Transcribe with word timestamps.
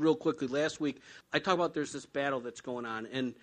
real 0.00 0.14
quickly. 0.14 0.48
Last 0.48 0.80
week, 0.80 1.00
I 1.32 1.38
talked 1.38 1.54
about 1.54 1.74
there's 1.74 1.92
this 1.92 2.06
battle 2.06 2.40
that's 2.40 2.60
going 2.60 2.86
on, 2.86 3.06
and 3.06 3.34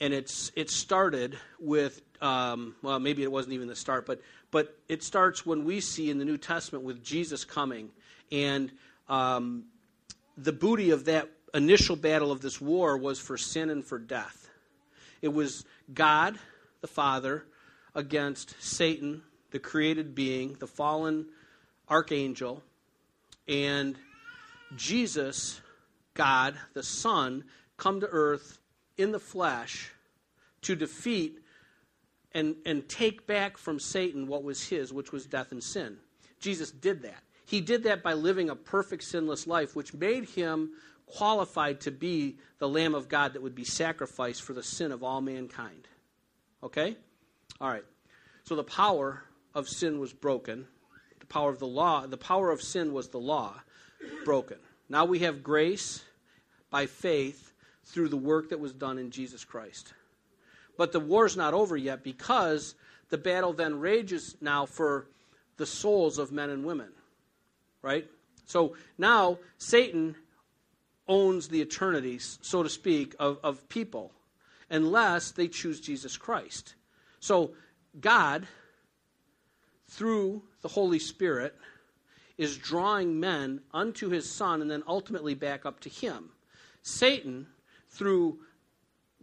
and 0.00 0.12
it's 0.12 0.50
it 0.56 0.70
started 0.70 1.36
with 1.58 2.02
um, 2.20 2.74
well, 2.82 2.98
maybe 2.98 3.22
it 3.22 3.30
wasn't 3.30 3.54
even 3.54 3.68
the 3.68 3.76
start, 3.76 4.06
but 4.06 4.20
but 4.50 4.76
it 4.88 5.02
starts 5.02 5.44
when 5.44 5.64
we 5.64 5.80
see 5.80 6.10
in 6.10 6.18
the 6.18 6.24
New 6.24 6.38
Testament 6.38 6.84
with 6.84 7.02
Jesus 7.02 7.44
coming, 7.44 7.90
and 8.30 8.70
um, 9.08 9.64
the 10.36 10.52
booty 10.52 10.90
of 10.90 11.04
that 11.06 11.28
initial 11.52 11.96
battle 11.96 12.32
of 12.32 12.40
this 12.40 12.60
war 12.60 12.96
was 12.96 13.20
for 13.20 13.36
sin 13.36 13.70
and 13.70 13.84
for 13.84 13.98
death. 13.98 14.50
It 15.22 15.32
was 15.32 15.64
God, 15.92 16.38
the 16.80 16.86
Father, 16.86 17.44
against 17.94 18.60
Satan, 18.62 19.22
the 19.52 19.58
created 19.58 20.14
being, 20.14 20.54
the 20.54 20.66
fallen 20.66 21.26
archangel, 21.88 22.62
and 23.46 23.96
Jesus, 24.76 25.60
God, 26.14 26.54
the 26.72 26.82
Son, 26.82 27.44
come 27.76 28.00
to 28.00 28.06
earth 28.06 28.58
in 28.96 29.12
the 29.12 29.18
flesh 29.18 29.90
to 30.62 30.74
defeat 30.74 31.40
and, 32.32 32.56
and 32.66 32.88
take 32.88 33.26
back 33.26 33.56
from 33.56 33.78
Satan 33.78 34.26
what 34.26 34.42
was 34.42 34.68
his, 34.68 34.92
which 34.92 35.12
was 35.12 35.26
death 35.26 35.52
and 35.52 35.62
sin. 35.62 35.96
Jesus 36.40 36.70
did 36.70 37.02
that. 37.02 37.22
He 37.46 37.60
did 37.60 37.84
that 37.84 38.02
by 38.02 38.14
living 38.14 38.50
a 38.50 38.56
perfect, 38.56 39.04
sinless 39.04 39.46
life, 39.46 39.76
which 39.76 39.94
made 39.94 40.24
him 40.24 40.72
qualified 41.06 41.80
to 41.82 41.90
be 41.90 42.38
the 42.58 42.68
Lamb 42.68 42.94
of 42.94 43.08
God 43.08 43.34
that 43.34 43.42
would 43.42 43.54
be 43.54 43.64
sacrificed 43.64 44.42
for 44.42 44.52
the 44.52 44.62
sin 44.62 44.92
of 44.92 45.02
all 45.02 45.20
mankind. 45.20 45.86
Okay? 46.62 46.96
All 47.60 47.68
right. 47.68 47.84
So 48.44 48.56
the 48.56 48.64
power 48.64 49.22
of 49.54 49.68
sin 49.68 50.00
was 50.00 50.12
broken. 50.12 50.66
The 51.20 51.26
power 51.26 51.50
of 51.50 51.58
the 51.58 51.66
law, 51.66 52.06
the 52.06 52.16
power 52.16 52.50
of 52.50 52.62
sin 52.62 52.92
was 52.92 53.08
the 53.08 53.18
law 53.18 53.60
broken. 54.24 54.58
Now 54.88 55.04
we 55.04 55.20
have 55.20 55.42
grace 55.42 56.02
by 56.70 56.86
faith 56.86 57.52
through 57.84 58.08
the 58.08 58.16
work 58.16 58.50
that 58.50 58.60
was 58.60 58.72
done 58.72 58.98
in 58.98 59.10
Jesus 59.10 59.44
Christ. 59.44 59.92
But 60.76 60.92
the 60.92 61.00
war's 61.00 61.36
not 61.36 61.54
over 61.54 61.76
yet 61.76 62.02
because 62.02 62.74
the 63.10 63.18
battle 63.18 63.52
then 63.52 63.78
rages 63.78 64.36
now 64.40 64.66
for 64.66 65.06
the 65.56 65.66
souls 65.66 66.18
of 66.18 66.32
men 66.32 66.50
and 66.50 66.64
women. 66.64 66.88
Right? 67.82 68.08
So 68.46 68.76
now 68.98 69.38
Satan 69.58 70.16
owns 71.06 71.48
the 71.48 71.60
eternities, 71.60 72.38
so 72.42 72.62
to 72.62 72.68
speak, 72.68 73.14
of, 73.18 73.38
of 73.42 73.68
people, 73.68 74.12
unless 74.70 75.30
they 75.30 75.48
choose 75.48 75.80
Jesus 75.80 76.16
Christ. 76.16 76.74
So 77.20 77.52
God, 78.00 78.46
through 79.88 80.42
the 80.62 80.68
Holy 80.68 80.98
Spirit, 80.98 81.54
is 82.36 82.56
drawing 82.56 83.20
men 83.20 83.60
unto 83.72 84.08
his 84.08 84.30
Son 84.30 84.60
and 84.60 84.70
then 84.70 84.82
ultimately 84.86 85.34
back 85.34 85.64
up 85.64 85.80
to 85.80 85.88
him. 85.88 86.30
Satan, 86.82 87.46
through 87.90 88.38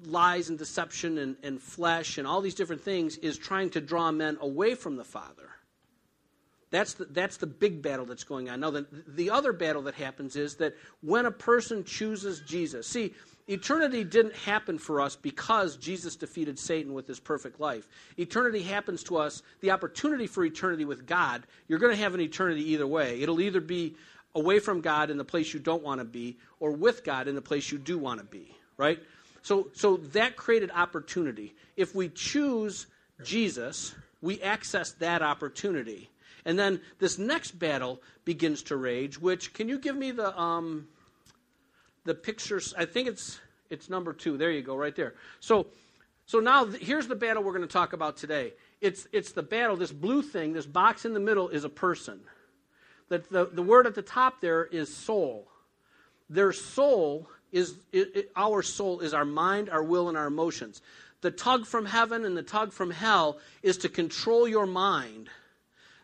lies 0.05 0.49
and 0.49 0.57
deception 0.57 1.17
and, 1.17 1.35
and 1.43 1.61
flesh 1.61 2.17
and 2.17 2.25
all 2.25 2.41
these 2.41 2.55
different 2.55 2.81
things, 2.81 3.17
is 3.17 3.37
trying 3.37 3.69
to 3.71 3.81
draw 3.81 4.11
men 4.11 4.37
away 4.41 4.75
from 4.75 4.95
the 4.95 5.03
Father. 5.03 5.49
That's 6.71 6.93
the, 6.93 7.05
that's 7.05 7.37
the 7.37 7.47
big 7.47 7.81
battle 7.81 8.05
that's 8.05 8.23
going 8.23 8.49
on. 8.49 8.61
Now, 8.61 8.71
the, 8.71 8.87
the 9.07 9.29
other 9.29 9.51
battle 9.51 9.81
that 9.83 9.95
happens 9.95 10.37
is 10.37 10.55
that 10.55 10.73
when 11.01 11.25
a 11.25 11.31
person 11.31 11.83
chooses 11.83 12.41
Jesus, 12.47 12.87
see, 12.87 13.13
eternity 13.51 14.03
didn't 14.03 14.35
happen 14.35 14.77
for 14.77 15.01
us 15.01 15.15
because 15.15 15.77
Jesus 15.77 16.15
defeated 16.15 16.57
Satan 16.57 16.93
with 16.93 17.07
his 17.07 17.19
perfect 17.19 17.59
life. 17.59 17.87
Eternity 18.17 18.61
happens 18.61 19.03
to 19.03 19.17
us, 19.17 19.43
the 19.61 19.71
opportunity 19.71 20.27
for 20.27 20.43
eternity 20.43 20.85
with 20.85 21.05
God, 21.05 21.43
you're 21.67 21.79
going 21.79 21.95
to 21.95 22.01
have 22.01 22.13
an 22.13 22.21
eternity 22.21 22.71
either 22.71 22.87
way. 22.87 23.21
It'll 23.21 23.41
either 23.41 23.61
be 23.61 23.95
away 24.35 24.59
from 24.59 24.81
God 24.81 25.09
in 25.09 25.17
the 25.17 25.25
place 25.25 25.53
you 25.53 25.59
don't 25.59 25.83
want 25.83 25.99
to 25.99 26.05
be, 26.05 26.37
or 26.59 26.71
with 26.71 27.03
God 27.03 27.27
in 27.27 27.35
the 27.35 27.41
place 27.41 27.71
you 27.71 27.77
do 27.77 27.97
want 27.97 28.19
to 28.19 28.25
be, 28.25 28.55
right? 28.77 28.99
So, 29.41 29.67
so 29.73 29.97
that 29.97 30.35
created 30.35 30.71
opportunity. 30.71 31.53
If 31.75 31.95
we 31.95 32.09
choose 32.09 32.87
Jesus, 33.23 33.93
we 34.21 34.41
access 34.41 34.91
that 34.93 35.21
opportunity. 35.21 36.09
And 36.45 36.57
then 36.57 36.81
this 36.99 37.17
next 37.17 37.51
battle 37.51 38.01
begins 38.25 38.63
to 38.63 38.77
rage, 38.77 39.19
which, 39.19 39.53
can 39.53 39.67
you 39.67 39.79
give 39.79 39.95
me 39.95 40.11
the, 40.11 40.37
um, 40.39 40.87
the 42.05 42.15
pictures? 42.15 42.73
I 42.77 42.85
think 42.85 43.07
it's, 43.07 43.39
it's 43.69 43.89
number 43.89 44.13
two. 44.13 44.37
There 44.37 44.51
you 44.51 44.61
go, 44.61 44.75
right 44.75 44.95
there. 44.95 45.15
So, 45.39 45.67
so 46.25 46.39
now 46.39 46.65
th- 46.65 46.81
here's 46.81 47.07
the 47.07 47.15
battle 47.15 47.43
we're 47.43 47.53
going 47.53 47.67
to 47.67 47.73
talk 47.73 47.93
about 47.93 48.17
today. 48.17 48.53
It's, 48.79 49.07
it's 49.11 49.31
the 49.31 49.43
battle, 49.43 49.75
this 49.75 49.91
blue 49.91 50.21
thing, 50.21 50.53
this 50.53 50.65
box 50.65 51.05
in 51.05 51.13
the 51.13 51.19
middle 51.19 51.49
is 51.49 51.63
a 51.63 51.69
person. 51.69 52.19
That 53.09 53.29
the, 53.29 53.45
the 53.45 53.61
word 53.61 53.85
at 53.87 53.95
the 53.95 54.01
top 54.01 54.41
there 54.41 54.65
is 54.65 54.93
soul. 54.93 55.47
Their 56.29 56.53
soul 56.53 57.27
is, 57.51 57.75
it, 57.91 58.15
it, 58.15 58.31
our 58.35 58.61
soul 58.61 59.01
is 59.01 59.13
our 59.13 59.25
mind, 59.25 59.69
our 59.69 59.83
will, 59.83 60.09
and 60.09 60.17
our 60.17 60.27
emotions. 60.27 60.81
The 61.21 61.31
tug 61.31 61.65
from 61.65 61.85
heaven 61.85 62.25
and 62.25 62.35
the 62.35 62.43
tug 62.43 62.71
from 62.71 62.89
hell 62.89 63.37
is 63.61 63.77
to 63.79 63.89
control 63.89 64.47
your 64.47 64.65
mind 64.65 65.29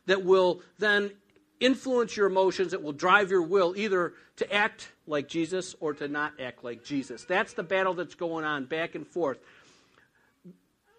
that 0.05 0.23
will 0.23 0.61
then 0.77 1.11
influence 1.59 2.15
your 2.15 2.27
emotions, 2.27 2.73
It 2.73 2.83
will 2.83 2.93
drive 2.93 3.31
your 3.31 3.41
will 3.41 3.73
either 3.75 4.13
to 4.37 4.53
act 4.53 4.91
like 5.05 5.27
Jesus 5.27 5.75
or 5.79 5.93
to 5.95 6.07
not 6.07 6.33
act 6.39 6.63
like 6.63 6.83
Jesus. 6.83 7.23
That's 7.23 7.53
the 7.53 7.63
battle 7.63 7.93
that's 7.93 8.15
going 8.15 8.45
on 8.45 8.65
back 8.65 8.95
and 8.95 9.07
forth. 9.07 9.39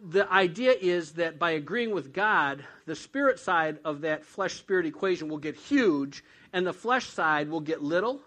The 0.00 0.30
idea 0.32 0.74
is 0.80 1.12
that 1.12 1.38
by 1.38 1.52
agreeing 1.52 1.92
with 1.92 2.12
God, 2.12 2.64
the 2.86 2.94
spirit 2.94 3.40
side 3.40 3.78
of 3.84 4.02
that 4.02 4.24
flesh 4.24 4.54
spirit 4.54 4.86
equation 4.86 5.28
will 5.28 5.38
get 5.38 5.56
huge, 5.56 6.22
and 6.52 6.66
the 6.66 6.72
flesh 6.72 7.06
side 7.08 7.48
will 7.48 7.60
get 7.60 7.82
little 7.82 8.20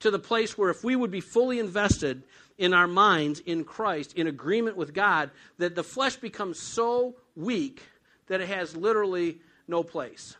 to 0.00 0.10
the 0.10 0.18
place 0.18 0.58
where 0.58 0.70
if 0.70 0.82
we 0.82 0.96
would 0.96 1.12
be 1.12 1.20
fully 1.20 1.60
invested 1.60 2.24
in 2.58 2.74
our 2.74 2.86
minds 2.86 3.40
in 3.40 3.64
Christ, 3.64 4.14
in 4.14 4.26
agreement 4.26 4.76
with 4.76 4.92
God, 4.92 5.30
that 5.58 5.74
the 5.74 5.84
flesh 5.84 6.16
becomes 6.16 6.58
so 6.58 7.14
weak 7.36 7.82
that 8.26 8.40
it 8.40 8.48
has 8.48 8.76
literally 8.76 9.40
no 9.66 9.82
place. 9.82 10.36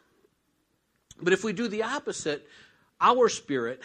But 1.21 1.33
if 1.33 1.45
we 1.45 1.53
do 1.53 1.69
the 1.69 1.83
opposite, 1.83 2.47
our 3.01 3.29
spirit, 3.29 3.81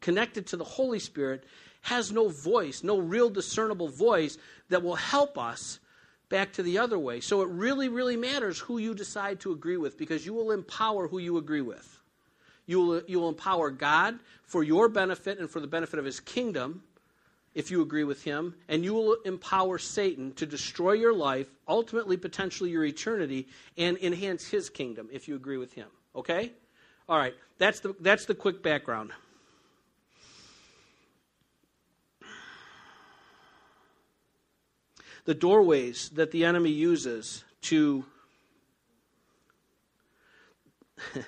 connected 0.00 0.46
to 0.48 0.56
the 0.56 0.64
Holy 0.64 0.98
Spirit, 0.98 1.44
has 1.82 2.10
no 2.10 2.28
voice, 2.28 2.82
no 2.82 2.98
real 2.98 3.30
discernible 3.30 3.88
voice 3.88 4.38
that 4.68 4.82
will 4.82 4.96
help 4.96 5.38
us 5.38 5.78
back 6.28 6.52
to 6.54 6.62
the 6.62 6.78
other 6.78 6.98
way. 6.98 7.20
So 7.20 7.42
it 7.42 7.48
really, 7.48 7.88
really 7.88 8.16
matters 8.16 8.58
who 8.58 8.78
you 8.78 8.94
decide 8.94 9.40
to 9.40 9.52
agree 9.52 9.76
with 9.76 9.96
because 9.96 10.26
you 10.26 10.34
will 10.34 10.50
empower 10.50 11.06
who 11.06 11.18
you 11.18 11.36
agree 11.36 11.60
with. 11.60 12.00
You 12.66 12.80
will, 12.80 13.02
you 13.06 13.20
will 13.20 13.28
empower 13.28 13.70
God 13.70 14.18
for 14.42 14.64
your 14.64 14.88
benefit 14.88 15.38
and 15.38 15.48
for 15.48 15.60
the 15.60 15.68
benefit 15.68 16.00
of 16.00 16.04
his 16.04 16.18
kingdom 16.18 16.82
if 17.54 17.70
you 17.70 17.80
agree 17.80 18.04
with 18.04 18.22
him, 18.22 18.54
and 18.68 18.84
you 18.84 18.92
will 18.92 19.14
empower 19.24 19.78
Satan 19.78 20.34
to 20.34 20.44
destroy 20.44 20.92
your 20.92 21.14
life, 21.14 21.46
ultimately, 21.66 22.18
potentially 22.18 22.68
your 22.68 22.84
eternity, 22.84 23.48
and 23.78 23.96
enhance 23.96 24.46
his 24.46 24.68
kingdom 24.68 25.08
if 25.10 25.26
you 25.26 25.36
agree 25.36 25.56
with 25.56 25.72
him. 25.72 25.86
Okay? 26.16 26.52
All 27.08 27.18
right, 27.18 27.34
that's 27.58 27.80
the, 27.80 27.94
that's 28.00 28.24
the 28.24 28.34
quick 28.34 28.62
background. 28.62 29.12
The 35.26 35.34
doorways 35.34 36.08
that 36.10 36.30
the 36.30 36.44
enemy 36.44 36.70
uses 36.70 37.44
to 37.62 38.04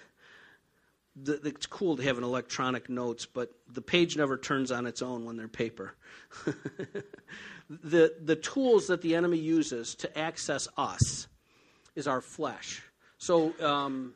it's 1.26 1.66
cool 1.66 1.96
to 1.96 2.02
have 2.02 2.18
an 2.18 2.24
electronic 2.24 2.88
notes, 2.88 3.26
but 3.26 3.50
the 3.72 3.82
page 3.82 4.16
never 4.16 4.38
turns 4.38 4.70
on 4.70 4.86
its 4.86 5.02
own 5.02 5.24
when 5.24 5.36
they're 5.36 5.48
paper. 5.48 5.94
the, 7.68 8.14
the 8.22 8.36
tools 8.36 8.86
that 8.86 9.02
the 9.02 9.14
enemy 9.14 9.38
uses 9.38 9.94
to 9.96 10.18
access 10.18 10.68
us 10.76 11.26
is 11.96 12.06
our 12.06 12.20
flesh. 12.20 12.82
So, 13.18 13.52
um, 13.60 14.14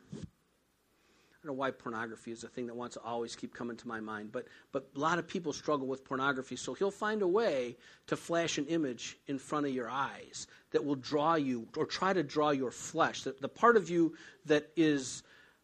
I 1.43 1.47
don't 1.47 1.57
know 1.57 1.59
why 1.59 1.71
pornography 1.71 2.31
is 2.31 2.45
a 2.45 2.47
thing 2.47 2.67
that 2.67 2.75
wants 2.75 2.93
to 2.93 3.01
always 3.01 3.35
keep 3.35 3.53
coming 3.53 3.75
to 3.75 3.87
my 3.87 3.99
mind, 3.99 4.31
but, 4.31 4.47
but 4.71 4.87
a 4.95 4.99
lot 4.99 5.19
of 5.19 5.27
people 5.27 5.51
struggle 5.51 5.87
with 5.87 6.05
pornography, 6.05 6.55
so 6.55 6.73
he'll 6.73 6.89
find 6.89 7.21
a 7.21 7.27
way 7.27 7.75
to 8.07 8.15
flash 8.15 8.57
an 8.57 8.65
image 8.67 9.17
in 9.27 9.37
front 9.37 9.65
of 9.65 9.73
your 9.73 9.89
eyes 9.89 10.47
that 10.71 10.85
will 10.85 10.95
draw 10.95 11.35
you 11.35 11.67
or 11.75 11.85
try 11.85 12.13
to 12.13 12.23
draw 12.23 12.51
your 12.51 12.71
flesh, 12.71 13.23
the, 13.23 13.35
the 13.41 13.49
part 13.49 13.75
of 13.75 13.89
you 13.89 14.15
that 14.45 14.69
is 14.77 15.21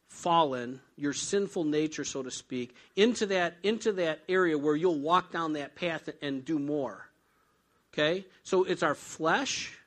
fallen, 0.09 0.81
your 0.98 1.13
sinful 1.13 1.63
nature, 1.63 2.04
so 2.04 2.24
to 2.24 2.31
speak, 2.31 2.75
into 2.98 3.27
that, 3.27 3.56
into 3.63 3.94
that 3.94 4.19
area 4.27 4.57
where 4.57 4.75
you'll 4.75 5.00
walk 5.00 5.31
down 5.31 5.54
that 5.54 5.75
path 5.75 6.09
and 6.21 6.44
do 6.44 6.59
more. 6.59 7.07
Okay? 7.94 8.25
So 8.44 8.65
it's 8.65 8.83
our 8.83 8.95
flesh, 8.95 9.79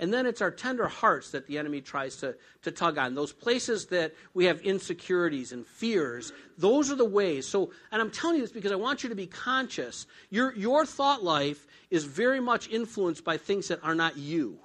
and 0.00 0.12
then 0.12 0.24
it's 0.24 0.40
our 0.40 0.50
tender 0.50 0.88
hearts 0.88 1.30
that 1.32 1.46
the 1.46 1.58
enemy 1.58 1.82
tries 1.82 2.16
to, 2.16 2.34
to 2.62 2.70
tug 2.70 2.96
on. 2.96 3.14
Those 3.14 3.34
places 3.34 3.86
that 3.86 4.14
we 4.32 4.46
have 4.46 4.58
insecurities 4.62 5.52
and 5.52 5.66
fears, 5.66 6.32
those 6.56 6.90
are 6.90 6.96
the 6.96 7.04
ways. 7.04 7.46
So, 7.46 7.70
and 7.92 8.00
I'm 8.00 8.10
telling 8.10 8.36
you 8.36 8.42
this 8.42 8.50
because 8.50 8.72
I 8.72 8.76
want 8.76 9.02
you 9.02 9.10
to 9.10 9.14
be 9.14 9.26
conscious. 9.26 10.06
Your, 10.30 10.54
your 10.54 10.86
thought 10.86 11.22
life 11.22 11.66
is 11.90 12.04
very 12.04 12.40
much 12.40 12.70
influenced 12.70 13.24
by 13.24 13.36
things 13.36 13.68
that 13.68 13.84
are 13.84 13.94
not 13.94 14.16
you. 14.16 14.58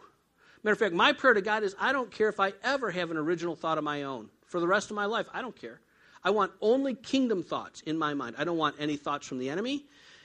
Matter 0.63 0.73
of 0.73 0.79
fact, 0.79 0.95
my 0.95 1.11
prayer 1.11 1.33
to 1.33 1.41
God 1.41 1.63
is 1.63 1.75
I 1.77 1.91
don't 1.91 2.09
care 2.09 2.29
if 2.29 2.39
I 2.39 2.53
ever 2.63 2.89
have 2.89 3.11
an 3.11 3.17
original 3.17 3.57
thought 3.57 3.77
of 3.77 3.83
my 3.83 4.03
own 4.03 4.29
for 4.47 4.61
the 4.61 4.67
rest 4.67 4.89
of 4.89 4.95
my 4.95 5.05
life. 5.05 5.27
I 5.33 5.41
don't 5.41 5.55
care. 5.55 5.81
I 6.23 6.29
want 6.29 6.53
only 6.61 6.95
kingdom 6.95 7.43
thoughts 7.43 7.81
in 7.81 7.97
my 7.97 8.13
mind. 8.13 8.37
I 8.39 8.45
don't 8.45 8.57
want 8.57 8.77
any 8.79 8.95
thoughts 8.95 9.27
from 9.27 9.39
the 9.39 9.49
enemy. 9.49 9.83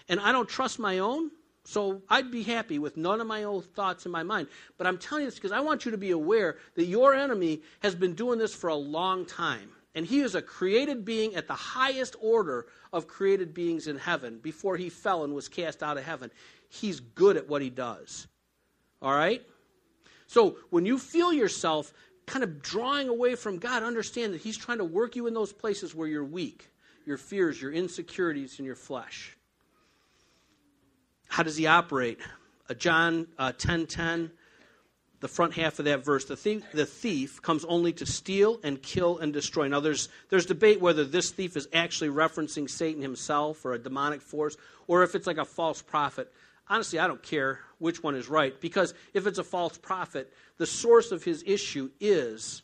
And 0.08 0.20
I 0.20 0.30
don't 0.30 0.48
trust 0.48 0.78
my 0.78 1.00
own. 1.00 1.32
So 1.64 2.02
I'd 2.08 2.30
be 2.30 2.42
happy 2.42 2.78
with 2.78 2.96
none 2.96 3.20
of 3.20 3.26
my 3.26 3.44
own 3.44 3.62
thoughts 3.62 4.06
in 4.06 4.12
my 4.12 4.22
mind. 4.22 4.48
But 4.78 4.86
I'm 4.86 4.98
telling 4.98 5.24
you 5.24 5.30
this 5.30 5.36
because 5.36 5.52
I 5.52 5.60
want 5.60 5.84
you 5.84 5.90
to 5.90 5.98
be 5.98 6.10
aware 6.10 6.56
that 6.74 6.86
your 6.86 7.14
enemy 7.14 7.62
has 7.80 7.94
been 7.94 8.14
doing 8.14 8.38
this 8.38 8.54
for 8.54 8.68
a 8.68 8.74
long 8.74 9.26
time. 9.26 9.70
And 9.94 10.06
he 10.06 10.20
is 10.20 10.34
a 10.34 10.42
created 10.42 11.04
being 11.04 11.34
at 11.34 11.48
the 11.48 11.54
highest 11.54 12.16
order 12.20 12.66
of 12.92 13.08
created 13.08 13.52
beings 13.52 13.88
in 13.88 13.98
heaven 13.98 14.38
before 14.38 14.76
he 14.76 14.88
fell 14.88 15.24
and 15.24 15.34
was 15.34 15.48
cast 15.48 15.82
out 15.82 15.98
of 15.98 16.04
heaven. 16.04 16.30
He's 16.68 17.00
good 17.00 17.36
at 17.36 17.48
what 17.48 17.60
he 17.60 17.70
does. 17.70 18.28
All 19.02 19.14
right? 19.14 19.42
So 20.26 20.56
when 20.70 20.86
you 20.86 20.98
feel 20.98 21.32
yourself 21.32 21.92
kind 22.26 22.44
of 22.44 22.62
drawing 22.62 23.08
away 23.08 23.34
from 23.34 23.58
God, 23.58 23.82
understand 23.82 24.32
that 24.32 24.40
he's 24.40 24.56
trying 24.56 24.78
to 24.78 24.84
work 24.84 25.16
you 25.16 25.26
in 25.26 25.34
those 25.34 25.52
places 25.52 25.94
where 25.94 26.08
you're 26.08 26.24
weak 26.24 26.68
your 27.06 27.16
fears, 27.16 27.60
your 27.60 27.72
insecurities, 27.72 28.58
and 28.58 28.66
your 28.66 28.76
flesh. 28.76 29.36
How 31.30 31.44
does 31.44 31.56
he 31.56 31.66
operate? 31.66 32.18
Uh, 32.68 32.74
John 32.74 33.28
uh, 33.38 33.52
10 33.56 33.86
10 33.86 34.32
the 35.20 35.28
front 35.28 35.52
half 35.52 35.78
of 35.78 35.84
that 35.84 36.02
verse, 36.02 36.24
the 36.24 36.36
thief, 36.36 36.64
the 36.72 36.86
thief 36.86 37.42
comes 37.42 37.64
only 37.66 37.92
to 37.92 38.06
steal 38.06 38.58
and 38.64 38.82
kill 38.82 39.18
and 39.18 39.32
destroy. 39.34 39.68
Now, 39.68 39.80
there's, 39.80 40.08
there's 40.30 40.46
debate 40.46 40.80
whether 40.80 41.04
this 41.04 41.30
thief 41.30 41.56
is 41.58 41.68
actually 41.74 42.08
referencing 42.08 42.68
Satan 42.68 43.02
himself 43.02 43.64
or 43.66 43.74
a 43.74 43.78
demonic 43.78 44.22
force, 44.22 44.56
or 44.86 45.02
if 45.02 45.14
it's 45.14 45.26
like 45.26 45.36
a 45.36 45.44
false 45.44 45.82
prophet. 45.82 46.32
Honestly, 46.68 46.98
I 46.98 47.06
don't 47.06 47.22
care 47.22 47.60
which 47.78 48.02
one 48.02 48.14
is 48.14 48.30
right, 48.30 48.58
because 48.62 48.94
if 49.12 49.26
it's 49.26 49.38
a 49.38 49.44
false 49.44 49.76
prophet, 49.76 50.32
the 50.56 50.66
source 50.66 51.12
of 51.12 51.22
his 51.22 51.44
issue 51.46 51.90
is 52.00 52.62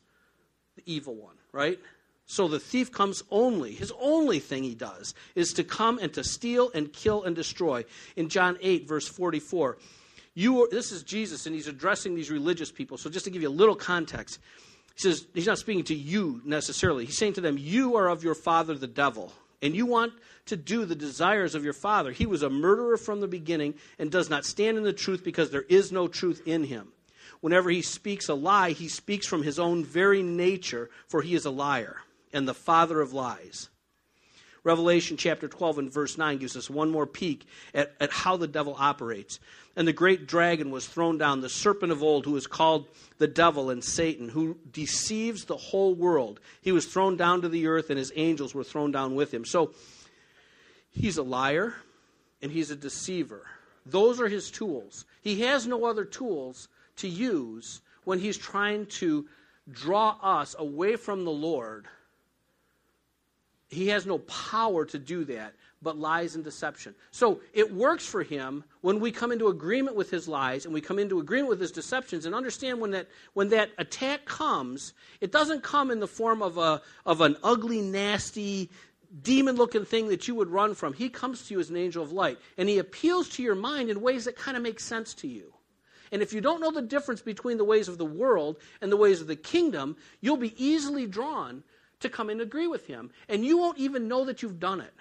the 0.76 0.82
evil 0.86 1.14
one, 1.14 1.36
right? 1.52 1.78
So 2.26 2.48
the 2.48 2.58
thief 2.58 2.90
comes 2.90 3.22
only, 3.30 3.72
his 3.72 3.92
only 4.00 4.40
thing 4.40 4.64
he 4.64 4.74
does 4.74 5.14
is 5.36 5.52
to 5.54 5.64
come 5.64 5.98
and 5.98 6.12
to 6.14 6.24
steal 6.24 6.70
and 6.74 6.92
kill 6.92 7.22
and 7.22 7.36
destroy. 7.36 7.84
In 8.16 8.28
John 8.28 8.58
8, 8.60 8.88
verse 8.88 9.06
44, 9.06 9.78
you 10.34 10.64
are, 10.64 10.68
this 10.68 10.90
is 10.90 11.04
Jesus, 11.04 11.46
and 11.46 11.54
he's 11.54 11.68
addressing 11.68 12.16
these 12.16 12.30
religious 12.30 12.72
people. 12.72 12.98
So, 12.98 13.08
just 13.08 13.24
to 13.26 13.30
give 13.30 13.42
you 13.42 13.48
a 13.48 13.50
little 13.50 13.76
context, 13.76 14.40
he 14.94 15.02
says, 15.02 15.24
he's 15.34 15.46
not 15.46 15.58
speaking 15.58 15.84
to 15.84 15.94
you 15.94 16.42
necessarily. 16.44 17.06
He's 17.06 17.16
saying 17.16 17.34
to 17.34 17.40
them, 17.40 17.56
You 17.58 17.96
are 17.96 18.08
of 18.08 18.24
your 18.24 18.34
father, 18.34 18.74
the 18.74 18.88
devil, 18.88 19.32
and 19.62 19.74
you 19.74 19.86
want 19.86 20.12
to 20.46 20.56
do 20.56 20.84
the 20.84 20.96
desires 20.96 21.54
of 21.54 21.62
your 21.62 21.72
father. 21.72 22.10
He 22.10 22.26
was 22.26 22.42
a 22.42 22.50
murderer 22.50 22.96
from 22.96 23.20
the 23.20 23.28
beginning 23.28 23.74
and 24.00 24.10
does 24.10 24.28
not 24.28 24.44
stand 24.44 24.76
in 24.76 24.82
the 24.82 24.92
truth 24.92 25.22
because 25.22 25.50
there 25.50 25.64
is 25.68 25.92
no 25.92 26.08
truth 26.08 26.42
in 26.44 26.64
him. 26.64 26.88
Whenever 27.40 27.70
he 27.70 27.82
speaks 27.82 28.28
a 28.28 28.34
lie, 28.34 28.72
he 28.72 28.88
speaks 28.88 29.26
from 29.26 29.44
his 29.44 29.58
own 29.60 29.84
very 29.84 30.22
nature, 30.22 30.90
for 31.06 31.22
he 31.22 31.34
is 31.34 31.44
a 31.44 31.50
liar 31.50 31.98
and 32.36 32.46
the 32.46 32.54
father 32.54 33.00
of 33.00 33.12
lies. 33.12 33.70
Revelation 34.62 35.16
chapter 35.16 35.48
12 35.48 35.78
and 35.78 35.92
verse 35.92 36.18
9 36.18 36.38
gives 36.38 36.56
us 36.56 36.68
one 36.68 36.90
more 36.90 37.06
peek 37.06 37.46
at, 37.72 37.94
at 38.00 38.10
how 38.10 38.36
the 38.36 38.48
devil 38.48 38.74
operates. 38.78 39.38
And 39.76 39.86
the 39.86 39.92
great 39.92 40.26
dragon 40.26 40.70
was 40.70 40.86
thrown 40.86 41.18
down, 41.18 41.40
the 41.40 41.48
serpent 41.48 41.92
of 41.92 42.02
old, 42.02 42.24
who 42.24 42.36
is 42.36 42.46
called 42.46 42.88
the 43.18 43.28
devil 43.28 43.70
and 43.70 43.82
Satan, 43.82 44.28
who 44.28 44.58
deceives 44.72 45.44
the 45.44 45.56
whole 45.56 45.94
world. 45.94 46.40
He 46.62 46.72
was 46.72 46.86
thrown 46.86 47.16
down 47.16 47.42
to 47.42 47.48
the 47.48 47.68
earth, 47.68 47.90
and 47.90 47.98
his 47.98 48.12
angels 48.16 48.54
were 48.54 48.64
thrown 48.64 48.90
down 48.90 49.14
with 49.14 49.32
him. 49.32 49.44
So 49.44 49.72
he's 50.90 51.16
a 51.16 51.22
liar 51.22 51.74
and 52.42 52.50
he's 52.50 52.70
a 52.70 52.76
deceiver. 52.76 53.46
Those 53.86 54.20
are 54.20 54.28
his 54.28 54.50
tools. 54.50 55.04
He 55.22 55.42
has 55.42 55.66
no 55.66 55.84
other 55.84 56.04
tools 56.04 56.68
to 56.96 57.08
use 57.08 57.82
when 58.04 58.18
he's 58.18 58.36
trying 58.36 58.86
to 58.86 59.26
draw 59.70 60.16
us 60.22 60.56
away 60.58 60.96
from 60.96 61.24
the 61.24 61.30
Lord. 61.30 61.86
He 63.68 63.88
has 63.88 64.06
no 64.06 64.18
power 64.18 64.84
to 64.86 64.98
do 64.98 65.24
that 65.24 65.54
but 65.82 65.98
lies 65.98 66.34
and 66.34 66.42
deception. 66.42 66.94
So 67.10 67.40
it 67.52 67.72
works 67.72 68.06
for 68.06 68.22
him 68.22 68.64
when 68.80 68.98
we 68.98 69.12
come 69.12 69.30
into 69.30 69.48
agreement 69.48 69.96
with 69.96 70.10
his 70.10 70.26
lies 70.26 70.64
and 70.64 70.72
we 70.72 70.80
come 70.80 70.98
into 70.98 71.20
agreement 71.20 71.50
with 71.50 71.60
his 71.60 71.70
deceptions 71.70 72.26
and 72.26 72.34
understand 72.34 72.80
when 72.80 72.92
that 72.92 73.08
when 73.34 73.50
that 73.50 73.70
attack 73.78 74.24
comes, 74.24 74.94
it 75.20 75.32
doesn't 75.32 75.62
come 75.62 75.90
in 75.90 76.00
the 76.00 76.08
form 76.08 76.42
of 76.42 76.58
a 76.58 76.80
of 77.04 77.20
an 77.20 77.36
ugly, 77.42 77.80
nasty, 77.82 78.70
demon 79.22 79.56
looking 79.56 79.84
thing 79.84 80.08
that 80.08 80.26
you 80.26 80.34
would 80.34 80.48
run 80.48 80.74
from. 80.74 80.92
He 80.92 81.08
comes 81.08 81.46
to 81.46 81.54
you 81.54 81.60
as 81.60 81.70
an 81.70 81.76
angel 81.76 82.02
of 82.02 82.12
light. 82.12 82.38
And 82.56 82.68
he 82.68 82.78
appeals 82.78 83.28
to 83.30 83.42
your 83.42 83.54
mind 83.54 83.90
in 83.90 84.00
ways 84.00 84.24
that 84.24 84.36
kind 84.36 84.56
of 84.56 84.62
make 84.62 84.80
sense 84.80 85.14
to 85.14 85.28
you. 85.28 85.52
And 86.12 86.22
if 86.22 86.32
you 86.32 86.40
don't 86.40 86.60
know 86.60 86.70
the 86.70 86.82
difference 86.82 87.20
between 87.20 87.58
the 87.58 87.64
ways 87.64 87.88
of 87.88 87.98
the 87.98 88.04
world 88.04 88.58
and 88.80 88.92
the 88.92 88.96
ways 88.96 89.20
of 89.20 89.26
the 89.26 89.36
kingdom, 89.36 89.96
you'll 90.20 90.36
be 90.36 90.54
easily 90.62 91.06
drawn 91.06 91.64
to 92.00 92.08
come 92.08 92.30
and 92.30 92.40
agree 92.40 92.66
with 92.66 92.86
him. 92.86 93.10
And 93.28 93.44
you 93.44 93.58
won't 93.58 93.78
even 93.78 94.08
know 94.08 94.24
that 94.26 94.42
you've 94.42 94.60
done 94.60 94.80
it. 94.80 94.92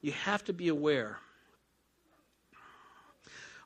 You 0.00 0.12
have 0.12 0.44
to 0.44 0.52
be 0.52 0.68
aware. 0.68 1.18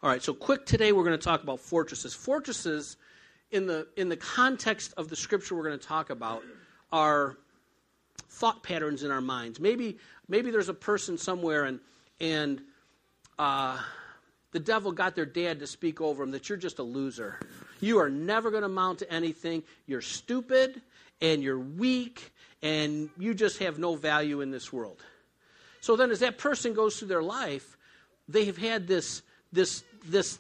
All 0.03 0.11
right, 0.11 0.23
so 0.23 0.35
quick 0.35 0.67
today 0.67 0.93
we're 0.93 1.05
going 1.05 1.19
to 1.19 1.25
talk 1.25 1.43
about 1.43 1.61
fortresses. 1.61 2.15
Fortresses, 2.15 2.97
in 3.51 3.67
the, 3.67 3.87
in 3.97 4.09
the 4.09 4.17
context 4.17 4.95
of 4.97 5.09
the 5.09 5.17
scripture 5.17 5.55
we're 5.55 5.63
going 5.63 5.79
to 5.79 5.87
talk 5.87 6.11
about, 6.11 6.43
are 6.91 7.37
thought 8.17 8.63
patterns 8.63 9.03
in 9.03 9.11
our 9.11 9.21
minds. 9.21 9.61
Maybe, 9.61 9.99
maybe 10.27 10.51
there's 10.51 10.71
a 10.71 10.75
person 10.75 11.19
somewhere 11.19 11.65
and, 11.65 11.81
and 12.19 12.63
uh, 13.39 13.79
the 14.53 14.61
devil 14.61 14.93
got 14.93 15.15
their 15.17 15.27
dad 15.27 15.61
to 15.61 15.67
speak 15.67 16.01
over 16.01 16.23
him 16.23 16.31
that 16.31 16.49
you're 16.49 16.59
just 16.59 16.79
a 16.79 16.83
loser. 16.83 17.41
You 17.81 17.99
are 17.99 18.11
never 18.11 18.51
going 18.51 18.63
to 18.63 18.67
amount 18.67 19.01
to 19.01 19.13
anything. 19.13 19.63
You're 19.87 20.03
stupid 20.03 20.81
and 21.21 21.43
you're 21.43 21.59
weak 21.59 22.33
and 22.63 23.11
you 23.19 23.35
just 23.35 23.59
have 23.59 23.79
no 23.79 23.97
value 23.97 24.41
in 24.41 24.51
this 24.51 24.73
world. 24.73 25.03
So 25.81 25.97
then, 25.97 26.11
as 26.13 26.21
that 26.21 26.39
person 26.39 26.75
goes 26.75 26.97
through 26.97 27.09
their 27.09 27.23
life, 27.23 27.77
they 28.29 28.45
have 28.45 28.57
had 28.57 28.87
this, 28.87 29.23
this, 29.53 29.83
this 30.07 30.39